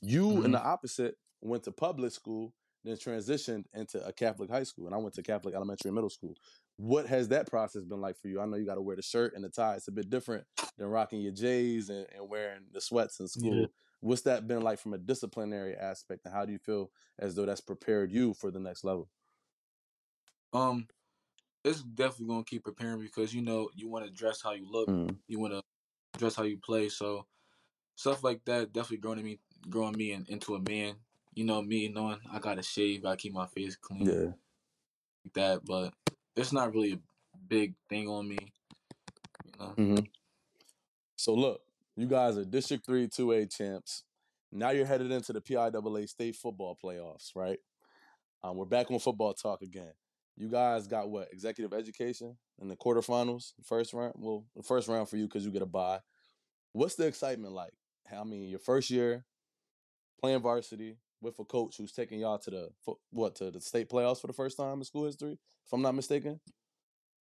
You, 0.01 0.29
mm-hmm. 0.29 0.47
in 0.47 0.53
the 0.53 0.63
opposite, 0.63 1.17
went 1.43 1.65
to 1.65 1.71
public 1.71 2.13
school, 2.13 2.55
then 2.83 2.97
transitioned 2.97 3.65
into 3.75 4.03
a 4.07 4.13
Catholic 4.15 4.49
high 4.49 4.63
school, 4.63 4.87
and 4.87 4.95
I 4.95 4.99
went 4.99 5.15
to 5.17 5.23
Catholic 5.23 5.55
elementary 5.55 5.91
and 5.91 5.97
middle 5.97 6.09
school. 6.09 6.35
What 6.79 7.07
has 7.09 7.29
that 7.29 7.47
process 7.47 7.85
been 7.85 8.01
like 8.01 8.17
for 8.17 8.29
you? 8.29 8.41
I 8.41 8.47
know 8.47 8.57
you 8.57 8.65
got 8.65 8.77
to 8.77 8.81
wear 8.81 8.97
the 8.97 9.03
shirt 9.03 9.35
and 9.35 9.45
the 9.45 9.51
tie. 9.51 9.75
It's 9.75 9.89
a 9.89 9.93
bit 9.93 10.09
different 10.09 10.45
than 10.79 10.87
rocking 10.87 11.21
your 11.21 11.33
J's 11.33 11.91
and, 11.91 12.07
and 12.17 12.27
wearing 12.27 12.63
the 12.73 12.81
sweats 12.81 13.21
in 13.21 13.29
school. 13.29 13.55
Yeah. 13.55 13.67
What's 14.01 14.23
that 14.23 14.47
been 14.47 14.63
like 14.63 14.79
from 14.79 14.95
a 14.95 14.99
disciplinary 14.99 15.75
aspect, 15.75 16.25
and 16.25 16.33
how 16.33 16.45
do 16.45 16.53
you 16.53 16.59
feel 16.59 16.91
as 17.19 17.35
though 17.35 17.47
that's 17.47 17.61
prepared 17.61 18.13
you 18.13 18.33
for 18.33 18.51
the 18.51 18.61
next 18.61 18.85
level? 18.85 19.09
Um, 20.53 20.87
it's 21.65 21.83
definitely 21.83 22.27
gonna 22.27 22.45
keep 22.45 22.65
preparing 22.65 23.01
because 23.01 23.35
you 23.35 23.43
know 23.43 23.71
you 23.75 23.89
want 23.89 24.05
to 24.05 24.11
dress 24.11 24.41
how 24.43 24.53
you 24.53 24.71
look, 24.71 24.89
mm. 24.89 25.17
you 25.27 25.39
want 25.39 25.53
to 25.53 25.63
dress 26.17 26.37
how 26.37 26.45
you 26.45 26.59
play. 26.59 26.89
So 26.89 27.27
stuff 27.97 28.23
like 28.23 28.45
that 28.45 28.73
definitely 28.73 28.99
growing 28.99 29.25
me, 29.25 29.39
growing 29.69 29.97
me 29.97 30.13
in, 30.13 30.25
into 30.29 30.55
a 30.55 30.61
man. 30.61 30.95
You 31.35 31.45
know, 31.45 31.61
me 31.63 31.89
knowing 31.89 32.19
I 32.33 32.39
gotta 32.39 32.63
shave, 32.63 33.05
I 33.05 33.17
keep 33.17 33.33
my 33.33 33.47
face 33.47 33.77
clean, 33.77 34.07
yeah, 34.07 34.33
like 35.25 35.35
that. 35.35 35.65
But 35.65 35.93
it's 36.37 36.53
not 36.53 36.73
really 36.73 36.93
a 36.93 36.99
big 37.49 37.75
thing 37.89 38.09
on 38.09 38.29
me. 38.29 38.39
You 39.45 39.53
know. 39.59 39.75
Mm-hmm. 39.77 40.05
So 41.17 41.35
look, 41.35 41.61
you 41.99 42.07
guys 42.07 42.39
are 42.39 42.45
District 42.45 42.87
3 42.87 43.09
2A 43.09 43.53
champs. 43.53 44.05
Now 44.53 44.71
you're 44.71 44.87
headed 44.87 45.11
into 45.11 45.33
the 45.33 45.41
PIAA 45.41 46.09
state 46.09 46.37
football 46.37 46.79
playoffs, 46.83 47.35
right? 47.35 47.59
Um, 48.45 48.57
we're 48.57 48.67
back 48.67 48.89
on 48.93 49.01
football 49.01 49.35
talk 49.35 49.63
again. 49.63 49.91
You 50.37 50.49
guys 50.49 50.87
got 50.87 51.11
what? 51.11 51.33
Executive 51.33 51.77
education 51.77 52.37
in 52.63 52.69
the 52.69 52.77
quarterfinals, 52.77 53.53
first 53.65 53.93
round? 53.93 54.15
Well, 54.17 54.45
the 54.55 54.63
first 54.63 54.87
round 54.87 55.09
for 55.09 55.17
you 55.17 55.25
because 55.25 55.45
you 55.45 55.51
get 55.51 55.63
a 55.63 55.67
bye. 55.67 55.99
What's 56.73 56.95
the 56.95 57.09
excitement 57.09 57.53
like? 57.53 57.73
I 58.17 58.23
mean, 58.23 58.49
your 58.49 58.61
first 58.61 58.91
year 58.91 59.25
playing 60.21 60.41
varsity 60.41 60.99
with 61.21 61.37
a 61.41 61.45
coach 61.45 61.79
who's 61.79 61.91
taking 61.91 62.21
y'all 62.21 62.39
to 62.39 62.51
the 62.51 62.69
what 63.11 63.35
to 63.37 63.51
the 63.51 63.61
state 63.61 63.91
playoffs 63.91 64.21
for 64.21 64.29
the 64.29 64.33
first 64.33 64.57
time 64.57 64.79
in 64.79 64.85
school 64.85 65.07
history, 65.07 65.33
if 65.67 65.73
I'm 65.73 65.83
not 65.83 65.97
mistaken. 65.97 66.39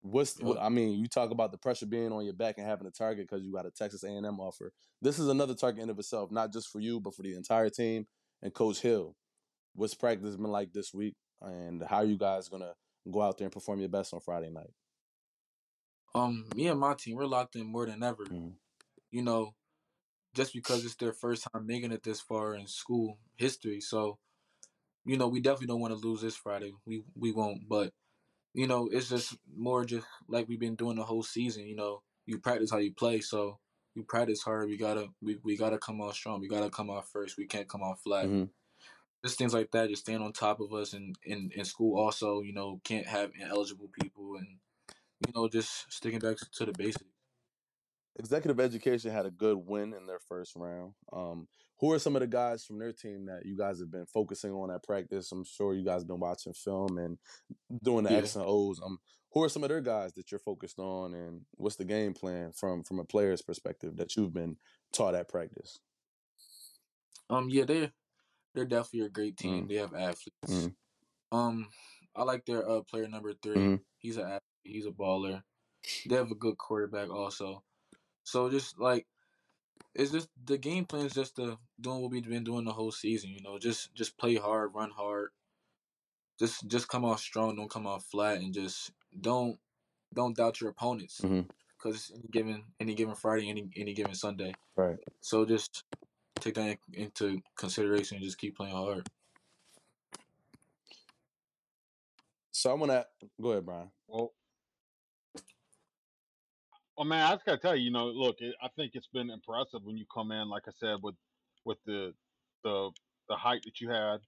What's 0.01 0.39
what, 0.39 0.57
I 0.61 0.69
mean? 0.69 0.97
You 0.97 1.07
talk 1.07 1.31
about 1.31 1.51
the 1.51 1.57
pressure 1.57 1.85
being 1.85 2.11
on 2.11 2.23
your 2.23 2.33
back 2.33 2.57
and 2.57 2.65
having 2.65 2.87
a 2.87 2.91
target 2.91 3.27
because 3.29 3.43
you 3.43 3.51
got 3.51 3.65
a 3.65 3.71
Texas 3.71 4.03
A&M 4.03 4.39
offer. 4.39 4.71
This 5.01 5.19
is 5.19 5.27
another 5.27 5.55
target 5.55 5.83
in 5.83 5.89
of 5.89 5.99
itself, 5.99 6.31
not 6.31 6.53
just 6.53 6.69
for 6.69 6.79
you, 6.79 7.01
but 7.01 7.13
for 7.13 7.21
the 7.21 7.35
entire 7.35 7.69
team 7.69 8.05
and 8.41 8.53
Coach 8.53 8.81
Hill. 8.81 9.15
What's 9.75 9.93
practice 9.93 10.35
been 10.35 10.51
like 10.51 10.71
this 10.71 10.93
week, 10.93 11.15
and 11.41 11.83
how 11.83 11.97
are 11.97 12.05
you 12.05 12.17
guys 12.17 12.47
gonna 12.47 12.73
go 13.11 13.21
out 13.21 13.37
there 13.37 13.45
and 13.45 13.53
perform 13.53 13.79
your 13.79 13.89
best 13.89 14.13
on 14.13 14.21
Friday 14.21 14.49
night? 14.49 14.71
Um, 16.15 16.45
me 16.55 16.67
and 16.67 16.79
my 16.79 16.93
team, 16.93 17.15
we're 17.15 17.25
locked 17.25 17.55
in 17.55 17.67
more 17.67 17.85
than 17.85 18.01
ever. 18.01 18.25
Mm-hmm. 18.25 18.49
You 19.11 19.21
know, 19.21 19.53
just 20.33 20.53
because 20.53 20.85
it's 20.85 20.95
their 20.95 21.13
first 21.13 21.47
time 21.51 21.65
making 21.65 21.91
it 21.91 22.03
this 22.03 22.21
far 22.21 22.55
in 22.55 22.67
school 22.67 23.17
history, 23.35 23.81
so 23.81 24.17
you 25.05 25.17
know 25.17 25.27
we 25.27 25.41
definitely 25.41 25.67
don't 25.67 25.81
want 25.81 25.93
to 25.93 26.07
lose 26.07 26.21
this 26.21 26.35
Friday. 26.35 26.73
We 26.85 27.03
we 27.15 27.31
won't, 27.31 27.67
but 27.67 27.91
you 28.53 28.67
know, 28.67 28.89
it's 28.91 29.09
just 29.09 29.37
more 29.55 29.85
just 29.85 30.05
like 30.27 30.47
we've 30.47 30.59
been 30.59 30.75
doing 30.75 30.95
the 30.95 31.03
whole 31.03 31.23
season. 31.23 31.67
You 31.67 31.75
know, 31.75 32.01
you 32.25 32.39
practice 32.39 32.71
how 32.71 32.77
you 32.77 32.93
play, 32.93 33.21
so 33.21 33.59
you 33.95 34.03
practice 34.03 34.41
hard. 34.41 34.69
We 34.69 34.77
gotta 34.77 35.07
we, 35.21 35.37
we 35.43 35.57
gotta 35.57 35.77
come 35.77 36.01
out 36.01 36.15
strong. 36.15 36.39
We 36.39 36.47
gotta 36.47 36.69
come 36.69 36.89
out 36.89 37.07
first. 37.07 37.37
We 37.37 37.45
can't 37.45 37.69
come 37.69 37.83
out 37.83 37.99
flat. 38.01 38.25
Mm-hmm. 38.25 38.45
Just 39.23 39.37
things 39.37 39.53
like 39.53 39.71
that, 39.71 39.89
just 39.89 40.03
staying 40.03 40.21
on 40.21 40.31
top 40.31 40.61
of 40.61 40.73
us. 40.73 40.93
And 40.93 41.15
in 41.23 41.51
in 41.55 41.65
school, 41.65 41.99
also, 41.99 42.41
you 42.41 42.53
know, 42.53 42.79
can't 42.83 43.05
have 43.05 43.31
ineligible 43.39 43.89
people, 44.01 44.35
and 44.37 44.47
you 45.27 45.33
know, 45.35 45.47
just 45.47 45.91
sticking 45.91 46.19
back 46.19 46.37
to 46.53 46.65
the 46.65 46.71
basics. 46.71 47.05
Executive 48.17 48.59
Education 48.59 49.11
had 49.11 49.25
a 49.25 49.31
good 49.31 49.57
win 49.57 49.93
in 49.93 50.05
their 50.05 50.19
first 50.19 50.53
round. 50.55 50.93
Um, 51.13 51.47
who 51.79 51.91
are 51.93 51.99
some 51.99 52.15
of 52.15 52.21
the 52.21 52.27
guys 52.27 52.65
from 52.65 52.79
their 52.79 52.91
team 52.91 53.25
that 53.25 53.45
you 53.45 53.57
guys 53.57 53.79
have 53.79 53.91
been 53.91 54.05
focusing 54.05 54.51
on 54.51 54.71
at 54.71 54.83
practice? 54.83 55.31
I'm 55.31 55.45
sure 55.45 55.73
you 55.73 55.85
guys 55.85 56.01
have 56.01 56.07
been 56.07 56.19
watching 56.19 56.53
film 56.53 56.97
and 56.97 57.17
doing 57.83 58.03
the 58.03 58.11
yeah. 58.11 58.17
X 58.17 58.35
and 58.35 58.45
O's. 58.45 58.81
Um, 58.83 58.99
who 59.31 59.43
are 59.43 59.49
some 59.49 59.63
of 59.63 59.69
their 59.69 59.81
guys 59.81 60.13
that 60.13 60.31
you're 60.31 60.39
focused 60.39 60.79
on, 60.79 61.13
and 61.13 61.41
what's 61.51 61.75
the 61.75 61.85
game 61.85 62.13
plan 62.13 62.51
from 62.51 62.83
from 62.83 62.99
a 62.99 63.05
player's 63.05 63.41
perspective 63.41 63.97
that 63.97 64.15
you've 64.15 64.33
been 64.33 64.57
taught 64.91 65.15
at 65.15 65.29
practice? 65.29 65.79
Um, 67.29 67.47
yeah, 67.49 67.65
they 67.65 67.91
they're 68.55 68.65
definitely 68.65 69.07
a 69.07 69.09
great 69.09 69.37
team. 69.37 69.65
Mm. 69.65 69.69
They 69.69 69.75
have 69.75 69.93
athletes. 69.93 70.33
Mm. 70.49 70.73
Um, 71.31 71.67
I 72.15 72.23
like 72.23 72.45
their 72.45 72.67
uh, 72.67 72.81
player 72.81 73.07
number 73.07 73.33
3 73.33 73.55
mm. 73.55 73.79
He's 73.99 74.17
a. 74.17 74.41
He's 74.63 74.85
a 74.85 74.91
baller. 74.91 75.41
They 76.07 76.15
have 76.15 76.31
a 76.31 76.35
good 76.35 76.57
quarterback 76.57 77.09
also. 77.09 77.63
So 78.23 78.49
just 78.49 78.79
like 78.79 79.07
it's 79.95 80.11
just 80.11 80.29
the 80.45 80.57
game 80.57 80.85
plan 80.85 81.05
is 81.05 81.13
just 81.13 81.35
to 81.37 81.57
doing 81.79 82.01
what 82.01 82.11
we've 82.11 82.27
been 82.27 82.43
doing 82.43 82.65
the 82.65 82.71
whole 82.71 82.91
season. 82.91 83.31
You 83.31 83.41
know, 83.41 83.57
just 83.57 83.93
just 83.95 84.17
play 84.17 84.35
hard, 84.35 84.71
run 84.73 84.91
hard. 84.91 85.29
Just 86.39 86.67
just 86.67 86.87
come 86.87 87.05
out 87.05 87.19
strong. 87.19 87.55
Don't 87.55 87.69
come 87.69 87.87
out 87.87 88.03
flat, 88.03 88.37
and 88.37 88.53
just 88.53 88.91
don't 89.19 89.57
don't 90.13 90.35
doubt 90.35 90.61
your 90.61 90.69
opponents 90.69 91.19
because 91.19 92.11
mm-hmm. 92.11 92.15
any 92.15 92.27
given 92.31 92.63
any 92.79 92.95
given 92.95 93.15
Friday, 93.15 93.49
any 93.49 93.69
any 93.75 93.93
given 93.93 94.15
Sunday. 94.15 94.53
Right. 94.75 94.97
So 95.21 95.45
just 95.45 95.83
take 96.39 96.55
that 96.55 96.77
into 96.93 97.41
consideration 97.57 98.17
and 98.17 98.25
just 98.25 98.37
keep 98.37 98.55
playing 98.55 98.75
hard. 98.75 99.07
So 102.51 102.71
I'm 102.71 102.79
gonna 102.79 103.05
go 103.41 103.51
ahead, 103.51 103.65
Brian. 103.65 103.91
Well, 104.07 104.33
well, 106.99 107.07
man, 107.07 107.25
I 107.25 107.31
just 107.31 107.45
gotta 107.45 107.57
tell 107.57 107.77
you, 107.77 107.85
you 107.85 107.91
know, 107.91 108.07
look, 108.07 108.41
it, 108.41 108.53
I 108.61 108.67
think 108.75 108.91
it's 108.93 109.07
been 109.07 109.29
impressive 109.29 109.79
when 109.85 109.95
you 109.95 110.03
come 110.13 110.33
in, 110.33 110.49
like 110.49 110.63
I 110.67 110.71
said, 110.81 110.97
with 111.01 111.15
with 111.63 111.77
the 111.85 112.13
the 112.65 112.91
the 113.29 113.37
height 113.37 113.61
that 113.63 113.79
you 113.79 113.89
had, 113.89 114.19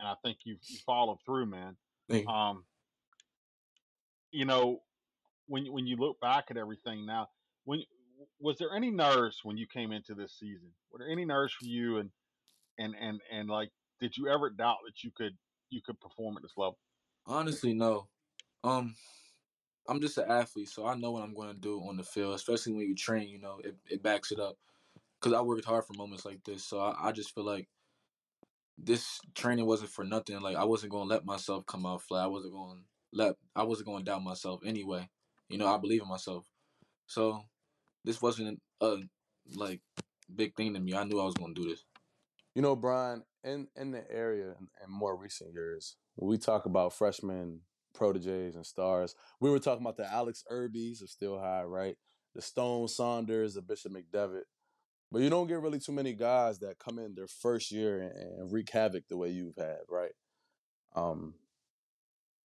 and 0.00 0.08
I 0.08 0.14
think 0.24 0.38
you've 0.44 0.60
you 0.66 0.78
followed 0.86 1.18
through, 1.26 1.44
man. 1.44 1.76
Thank 2.08 2.24
You. 2.24 2.32
Um, 2.32 2.64
you 4.30 4.46
know, 4.46 4.80
when 5.48 5.70
when 5.70 5.86
you 5.86 5.96
look 5.96 6.18
back 6.18 6.46
at 6.48 6.56
everything 6.56 7.04
now, 7.04 7.28
when 7.64 7.82
was 8.40 8.56
there 8.56 8.74
any 8.74 8.90
nerves 8.90 9.40
when 9.42 9.58
you 9.58 9.66
came 9.66 9.92
into 9.92 10.14
this 10.14 10.32
season? 10.40 10.70
Were 10.90 11.00
there 11.00 11.10
any 11.10 11.26
nerves 11.26 11.52
for 11.52 11.66
you, 11.66 11.98
and 11.98 12.08
and 12.78 12.94
and 12.98 13.20
and 13.30 13.50
like, 13.50 13.68
did 14.00 14.16
you 14.16 14.28
ever 14.28 14.48
doubt 14.48 14.78
that 14.86 15.04
you 15.04 15.10
could 15.14 15.36
you 15.68 15.82
could 15.84 16.00
perform 16.00 16.38
at 16.38 16.42
this 16.42 16.56
level? 16.56 16.78
Honestly, 17.26 17.74
no. 17.74 18.08
Um, 18.64 18.94
I'm 19.88 20.00
just 20.00 20.18
an 20.18 20.30
athlete, 20.30 20.68
so 20.68 20.86
I 20.86 20.94
know 20.94 21.10
what 21.10 21.22
I'm 21.22 21.34
going 21.34 21.48
to 21.48 21.60
do 21.60 21.80
on 21.80 21.96
the 21.96 22.04
field. 22.04 22.34
Especially 22.34 22.72
when 22.72 22.86
you 22.86 22.94
train, 22.94 23.28
you 23.28 23.40
know, 23.40 23.60
it, 23.64 23.76
it 23.88 24.02
backs 24.02 24.30
it 24.32 24.38
up. 24.38 24.56
Because 25.20 25.36
I 25.36 25.40
worked 25.40 25.64
hard 25.64 25.84
for 25.84 25.94
moments 25.94 26.24
like 26.24 26.42
this, 26.44 26.64
so 26.64 26.80
I, 26.80 27.08
I 27.08 27.12
just 27.12 27.34
feel 27.34 27.44
like 27.44 27.68
this 28.78 29.20
training 29.34 29.66
wasn't 29.66 29.90
for 29.90 30.04
nothing. 30.04 30.40
Like 30.40 30.56
I 30.56 30.64
wasn't 30.64 30.92
going 30.92 31.08
to 31.08 31.14
let 31.14 31.24
myself 31.24 31.66
come 31.66 31.86
out 31.86 32.02
flat. 32.02 32.24
I 32.24 32.28
wasn't 32.28 32.54
going 32.54 32.78
to 32.78 32.84
let. 33.12 33.36
I 33.54 33.62
wasn't 33.62 33.86
going 33.86 34.04
to 34.04 34.10
doubt 34.10 34.24
myself 34.24 34.60
anyway. 34.64 35.08
You 35.48 35.58
know, 35.58 35.66
I 35.66 35.78
believe 35.78 36.02
in 36.02 36.08
myself. 36.08 36.44
So 37.06 37.42
this 38.04 38.20
wasn't 38.20 38.60
a 38.80 38.96
like 39.54 39.80
big 40.34 40.56
thing 40.56 40.74
to 40.74 40.80
me. 40.80 40.94
I 40.94 41.04
knew 41.04 41.20
I 41.20 41.24
was 41.24 41.34
going 41.34 41.54
to 41.54 41.62
do 41.62 41.68
this. 41.68 41.84
You 42.54 42.62
know, 42.62 42.76
Brian, 42.76 43.22
in 43.44 43.68
in 43.76 43.92
the 43.92 44.04
area 44.10 44.54
in, 44.58 44.90
more 44.90 45.16
recent 45.16 45.52
years, 45.52 45.96
when 46.16 46.30
we 46.30 46.38
talk 46.38 46.66
about 46.66 46.92
freshmen 46.92 47.60
proteges 47.94 48.56
and 48.56 48.66
stars. 48.66 49.14
We 49.40 49.50
were 49.50 49.58
talking 49.58 49.82
about 49.82 49.96
the 49.96 50.10
Alex 50.10 50.44
Irbies 50.50 51.02
of 51.02 51.10
Steel-High, 51.10 51.64
right? 51.64 51.96
The 52.34 52.42
Stone 52.42 52.88
Saunders, 52.88 53.54
the 53.54 53.62
Bishop 53.62 53.92
McDevitt. 53.92 54.44
But 55.10 55.20
you 55.20 55.28
don't 55.28 55.46
get 55.46 55.60
really 55.60 55.78
too 55.78 55.92
many 55.92 56.14
guys 56.14 56.58
that 56.60 56.78
come 56.78 56.98
in 56.98 57.14
their 57.14 57.26
first 57.26 57.70
year 57.70 58.00
and, 58.00 58.40
and 58.40 58.52
wreak 58.52 58.70
havoc 58.70 59.04
the 59.08 59.16
way 59.18 59.28
you've 59.28 59.56
had, 59.56 59.80
right? 59.90 60.12
Um, 60.96 61.34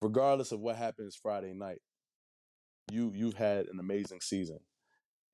regardless 0.01 0.51
of 0.51 0.59
what 0.59 0.75
happens 0.75 1.15
Friday 1.15 1.53
night, 1.53 1.79
you 2.91 3.11
you've 3.13 3.35
had 3.35 3.67
an 3.67 3.79
amazing 3.79 4.21
season. 4.21 4.59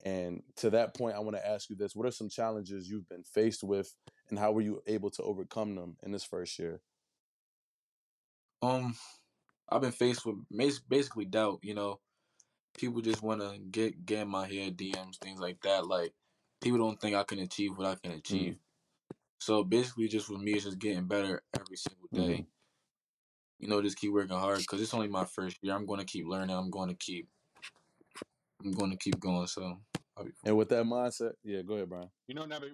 And 0.06 0.44
to 0.58 0.70
that 0.72 0.96
point, 0.96 1.16
I 1.16 1.20
want 1.20 1.36
to 1.38 1.48
ask 1.48 1.70
you 1.70 1.76
this: 1.76 1.96
What 1.96 2.08
are 2.08 2.12
some 2.12 2.30
challenges 2.30 2.90
you've 2.90 3.10
been 3.10 3.24
faced 3.24 3.64
with, 3.64 3.96
and 4.30 4.38
how 4.38 4.52
were 4.52 4.62
you 4.62 4.82
able 4.86 5.10
to 5.12 5.24
overcome 5.24 5.76
them 5.76 5.98
in 6.04 6.12
this 6.12 6.24
first 6.24 6.60
year? 6.60 6.82
Um, 8.62 8.96
I've 9.70 9.82
been 9.82 9.92
faced 9.92 10.26
with 10.26 10.38
basically 10.88 11.26
doubt. 11.26 11.60
You 11.64 11.74
know, 11.74 12.00
people 12.78 13.02
just 13.02 13.22
want 13.22 13.42
to 13.42 13.58
get 13.72 14.06
get 14.06 14.22
in 14.22 14.28
my 14.28 14.48
head, 14.48 14.78
DMs, 14.78 15.18
things 15.18 15.40
like 15.40 15.62
that. 15.62 15.88
Like 15.88 16.14
people 16.62 16.80
don't 16.80 17.00
think 17.00 17.16
I 17.16 17.24
can 17.24 17.40
achieve 17.40 17.78
what 17.78 17.88
I 17.88 17.96
can 17.96 18.12
achieve. 18.14 18.54
Mm-hmm. 18.54 19.18
So 19.40 19.64
basically, 19.64 20.08
just 20.08 20.30
with 20.30 20.42
me, 20.42 20.54
it's 20.54 20.64
just 20.64 20.80
getting 20.80 21.06
better 21.06 21.42
every 21.54 21.78
single 21.78 22.08
day. 22.14 22.34
Mm-hmm. 22.34 22.44
You 23.60 23.68
know, 23.68 23.82
just 23.82 23.98
keep 23.98 24.12
working 24.12 24.38
hard 24.38 24.60
because 24.60 24.82
it's 24.82 24.94
only 24.94 25.08
my 25.08 25.26
first 25.26 25.58
year. 25.62 25.74
I'm 25.74 25.86
going 25.86 26.00
to 26.00 26.06
keep 26.06 26.26
learning. 26.26 26.56
I'm 26.56 26.70
going 26.70 26.90
to 26.90 26.96
keep. 26.96 27.28
I'm 28.64 28.72
going 28.72 28.92
to 28.92 28.98
keep 28.98 29.20
going. 29.20 29.48
So. 29.48 29.80
And 30.46 30.56
with 30.56 30.70
that 30.70 30.86
mindset, 30.86 31.32
yeah, 31.44 31.62
go 31.62 31.74
ahead, 31.74 31.90
Brian. 31.90 32.10
You 32.28 32.36
know, 32.36 32.44
Nebby. 32.44 32.70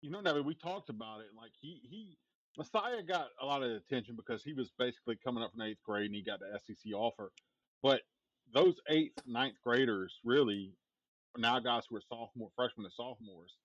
You 0.00 0.10
know, 0.10 0.20
Nebby. 0.20 0.44
We 0.44 0.54
talked 0.54 0.90
about 0.90 1.20
it. 1.20 1.28
Like 1.36 1.52
he 1.60 1.80
he 1.82 2.18
Messiah 2.58 3.02
got 3.02 3.28
a 3.40 3.46
lot 3.46 3.62
of 3.62 3.70
attention 3.70 4.16
because 4.16 4.42
he 4.42 4.52
was 4.52 4.70
basically 4.78 5.16
coming 5.24 5.42
up 5.42 5.52
from 5.52 5.62
eighth 5.62 5.82
grade 5.84 6.06
and 6.06 6.14
he 6.14 6.22
got 6.22 6.40
the 6.40 6.58
SEC 6.66 6.92
offer. 6.94 7.32
But 7.82 8.02
those 8.52 8.74
eighth, 8.88 9.18
ninth 9.26 9.56
graders 9.64 10.18
really 10.24 10.72
are 11.34 11.40
now 11.40 11.58
guys 11.58 11.84
who 11.88 11.96
are 11.96 12.02
sophomore, 12.08 12.50
freshmen, 12.54 12.84
and 12.84 12.92
sophomores. 12.92 13.56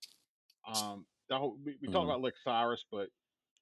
Um, 0.74 1.06
whole, 1.30 1.58
we, 1.64 1.76
we 1.82 1.88
mm. 1.88 1.92
talk 1.92 2.06
about 2.06 2.22
Lick 2.22 2.36
Cyrus, 2.44 2.84
but 2.92 3.10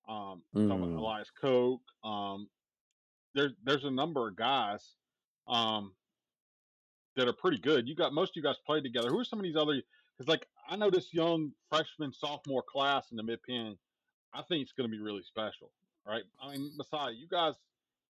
um, 0.08 0.44
mm. 0.56 0.68
about. 0.68 0.98
Elias 0.98 1.32
Koch. 1.40 1.82
Um, 2.04 2.48
there's 3.34 3.54
there's 3.64 3.84
a 3.84 3.92
number 3.92 4.28
of 4.28 4.36
guys 4.36 4.96
um, 5.48 5.94
that 7.16 7.28
are 7.28 7.34
pretty 7.34 7.58
good. 7.58 7.88
You 7.88 7.96
got 7.96 8.14
most 8.14 8.30
of 8.30 8.36
you 8.38 8.44
guys 8.44 8.56
played 8.66 8.84
together. 8.84 9.10
Who 9.10 9.20
are 9.20 9.26
some 9.26 9.40
of 9.40 9.44
these 9.44 9.56
other? 9.56 9.82
Because 10.18 10.30
like 10.30 10.48
I 10.70 10.76
know 10.76 10.90
this 10.90 11.14
young 11.14 11.52
freshman 11.70 12.14
sophomore 12.14 12.64
class 12.64 13.12
in 13.12 13.18
the 13.18 13.24
mid 13.24 13.40
pen. 13.44 13.78
I 14.36 14.42
think 14.44 14.64
it's 14.64 14.74
going 14.74 14.90
to 14.90 14.96
be 14.96 15.02
really 15.02 15.24
special, 15.24 15.72
right? 16.06 16.24
I 16.42 16.52
mean, 16.52 16.72
Messiah, 16.76 17.12
you 17.12 17.28
guys 17.30 17.54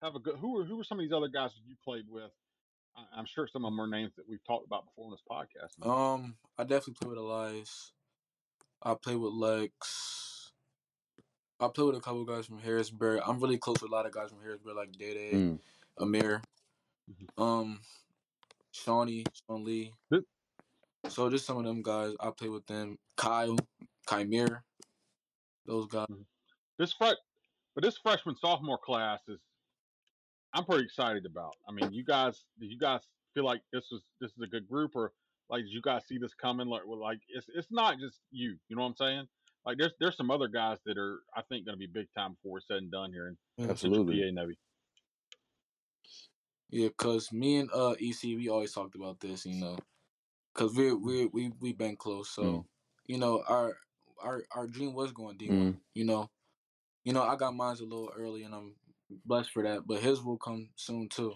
have 0.02 0.16
a 0.16 0.20
good. 0.20 0.36
Who 0.36 0.60
are 0.60 0.64
who 0.64 0.80
are 0.80 0.84
some 0.84 1.00
of 1.00 1.04
these 1.04 1.14
other 1.14 1.28
guys 1.28 1.52
that 1.52 1.68
you 1.68 1.76
played 1.84 2.06
with? 2.10 2.32
I, 2.96 3.20
am 3.20 3.26
sure 3.26 3.48
some 3.48 3.66
of 3.66 3.72
them 3.72 3.80
are 3.80 3.88
names 3.88 4.14
that 4.18 4.28
we've 4.28 4.44
talked 4.46 4.66
about 4.66 4.86
before 4.86 5.06
on 5.06 5.12
this 5.12 5.22
podcast. 5.30 5.88
Um, 5.88 6.36
I 6.58 6.64
definitely 6.64 6.96
play 7.02 7.10
with 7.10 7.18
Elias. 7.18 7.94
I 8.84 8.96
play 8.96 9.16
with 9.16 9.34
Lex. 9.34 10.52
I 11.60 11.68
play 11.68 11.86
with 11.86 11.96
a 11.96 12.02
couple 12.02 12.26
guys 12.26 12.48
from 12.48 12.60
Harrisburg. 12.60 13.22
I'm 13.26 13.40
really 13.40 13.58
close 13.58 13.82
with 13.82 13.92
a 13.92 13.96
lot 13.96 14.06
of 14.06 14.12
guys 14.12 14.30
from 14.30 14.42
Harrisburg, 14.42 14.76
like 14.76 14.92
Dede, 14.94 15.34
mm. 15.34 15.60
Amir, 16.00 16.42
mm-hmm. 17.10 17.42
um, 17.42 17.80
Shawnee, 18.72 19.26
Sean 19.48 19.64
Lee. 19.64 19.94
So 21.08 21.30
just 21.30 21.46
some 21.46 21.58
of 21.58 21.66
them 21.66 21.82
guys. 21.82 22.14
I 22.20 22.32
play 22.32 22.50
with 22.50 22.66
them. 22.66 22.98
Kyle, 23.16 23.58
Kymir, 24.08 24.62
those 25.66 25.88
guys. 25.88 26.08
Mm-hmm. 26.12 26.22
This 26.80 26.94
fresh, 26.94 27.16
but 27.76 27.84
this 27.84 27.98
freshman 27.98 28.36
sophomore 28.36 28.78
class 28.78 29.20
is 29.28 29.40
I'm 30.54 30.66
pretty 30.66 30.84
excited 30.84 31.26
about. 31.26 31.56
I 31.68 31.72
mean, 31.72 31.94
you 31.94 32.04
guys, 32.04 32.44
do 32.60 32.66
you 32.66 32.78
guys 32.78 33.02
feel 33.34 33.46
like 33.46 33.62
this 33.72 33.86
was 33.92 34.02
this 34.20 34.32
is 34.32 34.42
a 34.44 34.48
good 34.48 34.68
group, 34.68 34.92
or 34.96 35.14
like 35.50 35.64
did 35.64 35.72
you 35.72 35.82
guys 35.82 36.02
see 36.08 36.18
this 36.18 36.34
coming? 36.34 36.68
Like, 36.68 36.82
well, 36.86 37.00
like 37.00 37.20
it's 37.30 37.48
it's 37.54 37.72
not 37.72 38.00
just 38.00 38.20
you. 38.32 38.56
You 38.68 38.76
know 38.76 38.84
what 38.84 38.90
I'm 38.90 38.96
saying? 38.96 39.28
Like, 39.66 39.78
there's 39.78 39.94
there's 40.00 40.18
some 40.18 40.32
other 40.32 40.48
guys 40.48 40.78
that 40.86 40.98
are 40.98 41.20
I 41.36 41.42
think 41.44 41.66
going 41.66 41.76
to 41.76 41.80
be 41.80 41.88
big 41.88 42.08
time 42.18 42.34
before 42.34 42.58
it's 42.58 42.68
said 42.68 42.78
and 42.78 42.92
done 42.92 43.12
here 43.12 43.36
in 43.58 43.70
absolutely 43.70 44.20
PA 44.20 44.42
Navy. 44.42 44.58
Yeah, 46.70 46.90
cause 46.98 47.32
me 47.34 47.58
and 47.58 47.70
uh 47.74 47.96
EC 48.00 48.24
we 48.24 48.50
always 48.50 48.72
talked 48.72 48.96
about 48.96 49.20
this, 49.20 49.46
you 49.46 49.60
know, 49.60 49.78
cause 50.56 50.74
we 50.76 50.94
we 50.94 51.26
we 51.28 51.52
we've 51.60 51.78
been 51.78 51.98
close, 51.98 52.30
so 52.30 52.44
mm. 52.44 52.66
you 53.08 53.18
know 53.18 53.44
our 53.48 53.76
our 54.24 54.44
our 54.56 54.68
dream 54.68 54.94
was 54.94 55.12
going 55.12 55.38
D 55.38 55.50
one, 55.50 55.74
mm. 55.74 55.78
you 55.94 56.06
know, 56.06 56.30
you 57.04 57.14
know 57.14 57.24
I 57.24 57.36
got 57.36 57.56
mine 57.56 57.76
a 57.80 57.84
little 57.84 58.12
early, 58.18 58.44
and 58.44 58.54
I'm 58.54 58.76
blessed 59.26 59.52
for 59.52 59.64
that. 59.64 59.88
But 59.88 60.02
his 60.02 60.22
will 60.22 60.38
come 60.38 60.70
soon 60.76 61.10
too, 61.10 61.34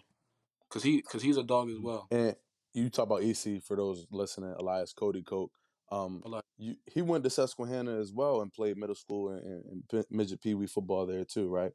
cause 0.70 0.84
he 0.84 1.02
cause 1.02 1.22
he's 1.22 1.38
a 1.38 1.44
dog 1.44 1.70
as 1.70 1.80
well. 1.80 2.08
And 2.12 2.36
you 2.74 2.90
talk 2.90 3.06
about 3.06 3.24
EC 3.24 3.64
for 3.64 3.76
those 3.76 4.06
listening, 4.12 4.54
Elias 4.58 4.94
Cody 4.94 5.24
Coke. 5.24 5.52
Um, 5.92 6.24
you, 6.58 6.76
he 6.92 7.02
went 7.02 7.24
to 7.24 7.30
Susquehanna 7.30 8.00
as 8.00 8.12
well 8.12 8.42
and 8.42 8.52
played 8.52 8.78
middle 8.78 8.96
school 8.96 9.30
and, 9.30 9.84
and 9.92 10.06
midget 10.10 10.42
pee 10.42 10.56
wee 10.56 10.68
football 10.68 11.06
there 11.06 11.24
too, 11.24 11.48
right? 11.48 11.72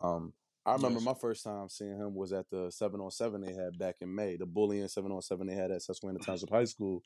Um, 0.00 0.32
I 0.64 0.74
remember 0.74 1.00
yes. 1.00 1.04
my 1.04 1.14
first 1.14 1.44
time 1.44 1.68
seeing 1.68 1.96
him 1.96 2.14
was 2.14 2.32
at 2.32 2.48
the 2.50 2.70
seven 2.70 3.00
on 3.00 3.10
seven 3.10 3.40
they 3.40 3.52
had 3.52 3.78
back 3.78 3.96
in 4.00 4.14
May, 4.14 4.36
the 4.36 4.46
bullying 4.46 4.88
seven 4.88 5.10
on 5.10 5.20
seven 5.20 5.46
they 5.46 5.54
had 5.54 5.70
at 5.70 5.82
Susquehanna 5.82 6.20
Township 6.20 6.50
High 6.50 6.64
School. 6.64 7.02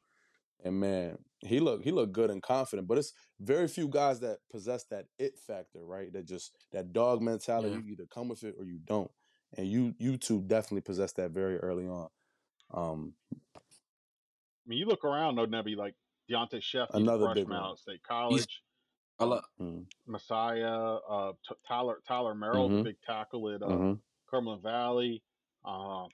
And 0.65 0.81
man, 0.81 1.19
he 1.41 1.61
looked 1.61 1.85
he 1.85 1.91
looked 1.91 2.13
good 2.13 2.31
and 2.31 2.43
confident. 2.43 2.89
But 2.89 2.99
it's 2.99 3.13
very 3.41 3.69
few 3.69 3.89
guys 3.89 4.21
that 4.21 4.39
possess 4.51 4.85
that 4.91 5.07
it 5.19 5.39
factor, 5.39 5.85
right? 5.85 6.13
That 6.13 6.27
just 6.27 6.53
that 6.73 6.93
dog 6.93 7.23
mentality. 7.23 7.71
Yeah. 7.71 7.81
You 7.85 7.93
either 7.93 8.07
come 8.13 8.29
with 8.29 8.43
it 8.43 8.55
or 8.59 8.65
you 8.65 8.79
don't. 8.85 9.11
And 9.57 9.67
you 9.69 9.95
you 9.99 10.17
two 10.17 10.43
definitely 10.43 10.83
possess 10.83 11.13
that 11.15 11.31
very 11.31 11.59
early 11.59 11.87
on. 11.87 12.09
Um 12.73 13.15
I 13.35 14.69
mean, 14.69 14.79
you 14.79 14.87
look 14.87 15.05
around 15.05 15.37
though, 15.37 15.47
Nebby, 15.47 15.77
like 15.77 15.95
Deontay 16.31 16.63
Chef, 16.63 16.89
another 16.93 17.33
big 17.35 17.49
one. 17.49 17.59
out 17.59 17.79
State 17.79 18.03
College. 18.03 18.63
I 19.19 19.25
love 19.25 19.45
mm. 19.61 19.85
Messiah, 20.07 20.97
uh, 21.09 21.33
T- 21.49 21.55
Tyler 21.67 22.03
Tyler 22.07 22.35
Merrill, 22.35 22.69
mm-hmm. 22.69 22.79
the 22.79 22.83
big 22.83 22.97
tackle 23.07 23.49
at 23.55 23.63
uh, 23.63 23.67
mm-hmm. 23.67 23.93
Cumberland 24.31 24.63
Valley. 24.63 25.23
Um, 25.65 26.09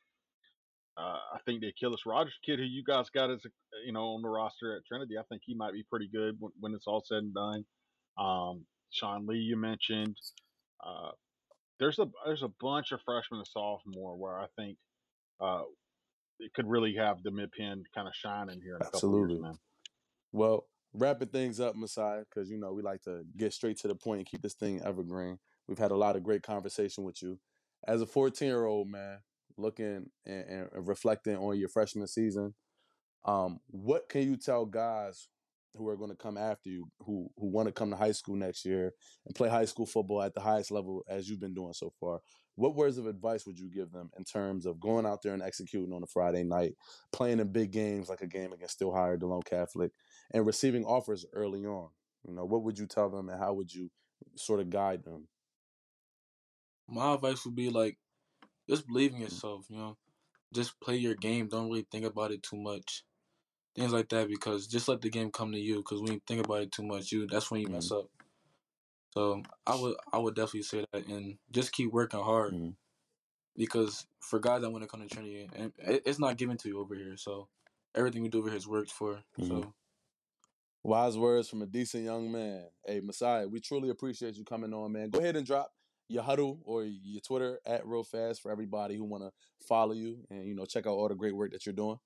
uh, 0.96 1.18
I 1.34 1.38
think 1.46 1.60
the 1.60 1.68
Achilles 1.68 2.02
Rogers 2.06 2.38
kid 2.44 2.58
who 2.58 2.64
you 2.64 2.84
guys 2.84 3.08
got 3.10 3.30
as 3.30 3.44
a, 3.44 3.48
you 3.86 3.92
know 3.92 4.14
on 4.14 4.22
the 4.22 4.28
roster 4.28 4.76
at 4.76 4.84
Trinity, 4.86 5.16
I 5.18 5.22
think 5.28 5.42
he 5.44 5.54
might 5.54 5.72
be 5.72 5.84
pretty 5.88 6.08
good 6.12 6.36
when, 6.38 6.52
when 6.60 6.74
it's 6.74 6.86
all 6.86 7.02
said 7.06 7.18
and 7.18 7.34
done. 7.34 7.64
Um, 8.18 8.64
Sean 8.90 9.26
Lee, 9.26 9.38
you 9.38 9.56
mentioned. 9.56 10.16
Uh, 10.84 11.10
there's 11.80 11.98
a 11.98 12.06
there's 12.26 12.42
a 12.42 12.50
bunch 12.60 12.92
of 12.92 13.00
freshmen 13.04 13.40
and 13.40 13.46
sophomore 13.46 14.16
where 14.16 14.38
I 14.38 14.46
think 14.56 14.76
uh, 15.40 15.62
it 16.38 16.52
could 16.54 16.68
really 16.68 16.94
have 16.96 17.22
the 17.22 17.30
mid 17.30 17.50
pen 17.52 17.82
kind 17.94 18.06
of 18.06 18.14
shining 18.14 18.60
here 18.62 18.76
in 18.76 18.82
a 18.82 18.86
Absolutely. 18.86 19.36
years, 19.36 19.42
man. 19.42 19.58
Well, 20.32 20.66
wrapping 20.92 21.28
things 21.28 21.58
up, 21.58 21.74
Messiah, 21.74 22.24
because 22.28 22.50
you 22.50 22.58
know 22.58 22.72
we 22.72 22.82
like 22.82 23.02
to 23.02 23.22
get 23.36 23.52
straight 23.52 23.78
to 23.78 23.88
the 23.88 23.94
point 23.94 24.18
and 24.18 24.26
keep 24.26 24.42
this 24.42 24.54
thing 24.54 24.82
evergreen. 24.82 25.38
We've 25.68 25.78
had 25.78 25.90
a 25.90 25.96
lot 25.96 26.16
of 26.16 26.22
great 26.22 26.42
conversation 26.42 27.04
with 27.04 27.22
you. 27.22 27.38
As 27.86 28.02
a 28.02 28.06
14 28.06 28.46
year 28.46 28.64
old 28.64 28.88
man, 28.88 29.18
looking 29.56 30.06
and, 30.26 30.44
and 30.48 30.68
reflecting 30.88 31.36
on 31.36 31.58
your 31.58 31.68
freshman 31.68 32.06
season, 32.06 32.54
um, 33.24 33.60
what 33.68 34.08
can 34.08 34.22
you 34.22 34.36
tell 34.36 34.64
guys 34.66 35.28
who 35.74 35.88
are 35.88 35.96
going 35.96 36.10
to 36.10 36.16
come 36.16 36.36
after 36.36 36.68
you, 36.68 36.86
who 37.00 37.30
who 37.36 37.46
want 37.46 37.66
to 37.66 37.72
come 37.72 37.90
to 37.90 37.96
high 37.96 38.12
school 38.12 38.36
next 38.36 38.64
year 38.64 38.92
and 39.24 39.34
play 39.34 39.48
high 39.48 39.64
school 39.64 39.86
football 39.86 40.22
at 40.22 40.34
the 40.34 40.40
highest 40.40 40.70
level 40.70 41.02
as 41.08 41.28
you've 41.28 41.40
been 41.40 41.54
doing 41.54 41.72
so 41.72 41.92
far? 41.98 42.20
What 42.56 42.74
words 42.74 42.98
of 42.98 43.06
advice 43.06 43.46
would 43.46 43.58
you 43.58 43.70
give 43.70 43.92
them 43.92 44.10
in 44.18 44.24
terms 44.24 44.66
of 44.66 44.78
going 44.78 45.06
out 45.06 45.22
there 45.22 45.32
and 45.32 45.42
executing 45.42 45.94
on 45.94 46.02
a 46.02 46.06
Friday 46.06 46.44
night, 46.44 46.74
playing 47.10 47.40
in 47.40 47.50
big 47.50 47.70
games 47.70 48.10
like 48.10 48.20
a 48.20 48.26
game 48.26 48.52
against 48.52 48.74
Still 48.74 48.92
Higher, 48.92 49.16
DeLone 49.16 49.44
Catholic, 49.46 49.92
and 50.32 50.44
receiving 50.44 50.84
offers 50.84 51.24
early 51.32 51.64
on? 51.64 51.88
You 52.28 52.34
know, 52.34 52.44
what 52.44 52.62
would 52.64 52.78
you 52.78 52.86
tell 52.86 53.08
them, 53.08 53.30
and 53.30 53.40
how 53.40 53.54
would 53.54 53.72
you 53.72 53.90
sort 54.36 54.60
of 54.60 54.68
guide 54.68 55.04
them? 55.04 55.28
My 56.86 57.14
advice 57.14 57.46
would 57.46 57.56
be 57.56 57.70
like 57.70 57.96
just 58.68 58.86
believe 58.86 59.12
in 59.12 59.18
mm. 59.18 59.22
yourself, 59.22 59.66
you 59.68 59.76
know. 59.76 59.96
Just 60.52 60.78
play 60.80 60.96
your 60.96 61.14
game. 61.14 61.48
Don't 61.48 61.68
really 61.68 61.86
think 61.90 62.04
about 62.04 62.30
it 62.30 62.42
too 62.42 62.56
much. 62.56 63.04
Things 63.74 63.92
like 63.92 64.10
that 64.10 64.28
because 64.28 64.66
just 64.66 64.86
let 64.86 65.00
the 65.00 65.08
game 65.08 65.30
come 65.30 65.52
to 65.52 65.58
you 65.58 65.76
because 65.76 66.02
when 66.02 66.12
you 66.12 66.20
think 66.26 66.44
about 66.44 66.62
it 66.62 66.72
too 66.72 66.82
much, 66.82 67.10
you 67.10 67.26
that's 67.26 67.50
when 67.50 67.62
you 67.62 67.68
mm. 67.68 67.72
mess 67.72 67.90
up. 67.90 68.10
So 69.14 69.42
I 69.66 69.74
would 69.74 69.96
I 70.12 70.18
would 70.18 70.34
definitely 70.34 70.62
say 70.62 70.84
that 70.92 71.06
and 71.06 71.38
just 71.50 71.72
keep 71.72 71.90
working 71.90 72.20
hard 72.20 72.52
mm. 72.52 72.74
because 73.56 74.06
for 74.20 74.38
guys 74.38 74.60
that 74.60 74.70
want 74.70 74.84
to 74.84 74.88
come 74.88 75.06
to 75.06 75.08
Trinity 75.08 75.48
and 75.54 75.72
it's 75.78 76.18
not 76.18 76.36
given 76.36 76.58
to 76.58 76.68
you 76.68 76.80
over 76.80 76.94
here. 76.94 77.16
So 77.16 77.48
everything 77.94 78.22
we 78.22 78.28
do 78.28 78.38
over 78.38 78.48
here 78.48 78.58
is 78.58 78.68
worked 78.68 78.90
for. 78.90 79.22
Mm-hmm. 79.38 79.46
So 79.46 79.74
wise 80.82 81.16
words 81.16 81.48
from 81.48 81.62
a 81.62 81.66
decent 81.66 82.04
young 82.04 82.30
man. 82.30 82.64
Hey 82.84 83.00
Messiah, 83.00 83.48
we 83.48 83.60
truly 83.60 83.88
appreciate 83.88 84.36
you 84.36 84.44
coming 84.44 84.74
on, 84.74 84.92
man. 84.92 85.08
Go 85.08 85.20
ahead 85.20 85.36
and 85.36 85.46
drop 85.46 85.72
your 86.08 86.22
huddle 86.22 86.60
or 86.64 86.84
your 86.84 87.20
Twitter 87.20 87.58
at 87.66 87.86
real 87.86 88.04
fast 88.04 88.42
for 88.42 88.52
everybody 88.52 88.96
who 88.96 89.04
want 89.04 89.22
to 89.22 89.30
follow 89.66 89.92
you 89.92 90.18
and 90.30 90.46
you 90.46 90.54
know 90.54 90.64
check 90.64 90.86
out 90.86 90.92
all 90.92 91.08
the 91.08 91.14
great 91.14 91.34
work 91.34 91.52
that 91.52 91.66
you're 91.66 91.74
doing. 91.74 91.98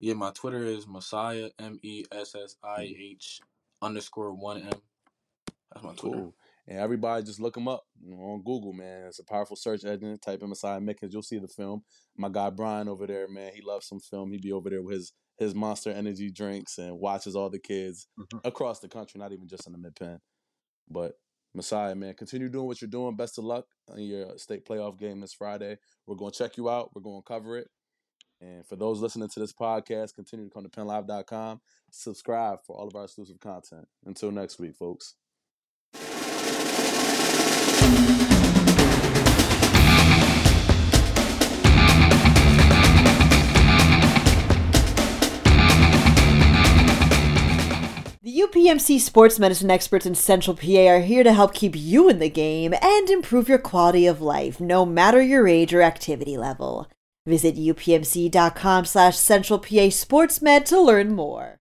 Yeah, 0.00 0.14
my 0.14 0.30
Twitter 0.30 0.64
is 0.64 0.86
Messiah 0.86 1.50
M 1.58 1.78
E 1.82 2.04
S 2.12 2.34
S 2.34 2.56
I 2.62 2.94
H 2.98 3.40
underscore 3.82 4.32
one 4.32 4.62
M. 4.62 4.70
That's 5.72 5.84
my 5.84 5.94
Twitter. 5.94 6.16
Cool. 6.18 6.34
And 6.68 6.78
everybody 6.78 7.24
just 7.24 7.40
look 7.40 7.56
him 7.56 7.66
up 7.66 7.84
you 8.00 8.14
know, 8.14 8.22
on 8.22 8.42
Google, 8.42 8.74
man. 8.74 9.06
It's 9.06 9.18
a 9.18 9.24
powerful 9.24 9.56
search 9.56 9.84
engine. 9.84 10.18
Type 10.18 10.42
in 10.42 10.50
Messiah 10.50 10.80
Mickens, 10.80 11.12
you'll 11.12 11.22
see 11.22 11.38
the 11.38 11.48
film. 11.48 11.82
My 12.16 12.28
guy 12.28 12.50
Brian 12.50 12.88
over 12.88 13.06
there, 13.06 13.26
man, 13.26 13.52
he 13.54 13.62
loves 13.62 13.86
some 13.86 14.00
film. 14.00 14.30
He 14.30 14.38
be 14.38 14.52
over 14.52 14.70
there 14.70 14.82
with 14.82 14.94
his 14.94 15.12
his 15.38 15.54
Monster 15.54 15.90
Energy 15.90 16.30
drinks 16.30 16.78
and 16.78 16.98
watches 16.98 17.36
all 17.36 17.48
the 17.48 17.60
kids 17.60 18.08
mm-hmm. 18.18 18.38
across 18.46 18.80
the 18.80 18.88
country, 18.88 19.18
not 19.18 19.32
even 19.32 19.48
just 19.48 19.66
in 19.66 19.72
the 19.72 19.78
mid 19.78 19.94
pen. 19.94 20.18
But 20.90 21.14
Messiah, 21.58 21.94
man, 21.94 22.14
continue 22.14 22.48
doing 22.48 22.66
what 22.66 22.80
you're 22.80 22.88
doing. 22.88 23.16
Best 23.16 23.36
of 23.36 23.44
luck 23.44 23.66
on 23.90 24.00
your 24.00 24.38
state 24.38 24.64
playoff 24.64 24.98
game 24.98 25.20
this 25.20 25.34
Friday. 25.34 25.76
We're 26.06 26.16
going 26.16 26.32
to 26.32 26.38
check 26.38 26.56
you 26.56 26.70
out. 26.70 26.94
We're 26.94 27.02
going 27.02 27.20
to 27.20 27.26
cover 27.26 27.58
it. 27.58 27.68
And 28.40 28.64
for 28.64 28.76
those 28.76 29.00
listening 29.00 29.28
to 29.28 29.40
this 29.40 29.52
podcast, 29.52 30.14
continue 30.14 30.46
to 30.46 30.54
come 30.54 30.62
to 30.62 30.70
pennlive.com. 30.70 31.60
Subscribe 31.90 32.60
for 32.64 32.76
all 32.76 32.86
of 32.86 32.94
our 32.94 33.04
exclusive 33.04 33.40
content. 33.40 33.88
Until 34.06 34.30
next 34.30 34.60
week, 34.60 34.76
folks. 34.76 35.16
UPMC 48.38 49.00
sports 49.00 49.40
medicine 49.40 49.68
experts 49.68 50.06
in 50.06 50.14
Central 50.14 50.56
PA 50.56 50.86
are 50.86 51.00
here 51.00 51.24
to 51.24 51.32
help 51.32 51.52
keep 51.52 51.74
you 51.74 52.08
in 52.08 52.20
the 52.20 52.30
game 52.30 52.72
and 52.80 53.10
improve 53.10 53.48
your 53.48 53.58
quality 53.58 54.06
of 54.06 54.20
life, 54.20 54.60
no 54.60 54.86
matter 54.86 55.20
your 55.20 55.48
age 55.48 55.74
or 55.74 55.82
activity 55.82 56.36
level. 56.36 56.88
Visit 57.26 57.56
upmc.com 57.56 58.84
slash 58.84 59.16
centralpa 59.16 59.88
sportsmed 59.88 60.64
to 60.66 60.80
learn 60.80 61.16
more. 61.16 61.56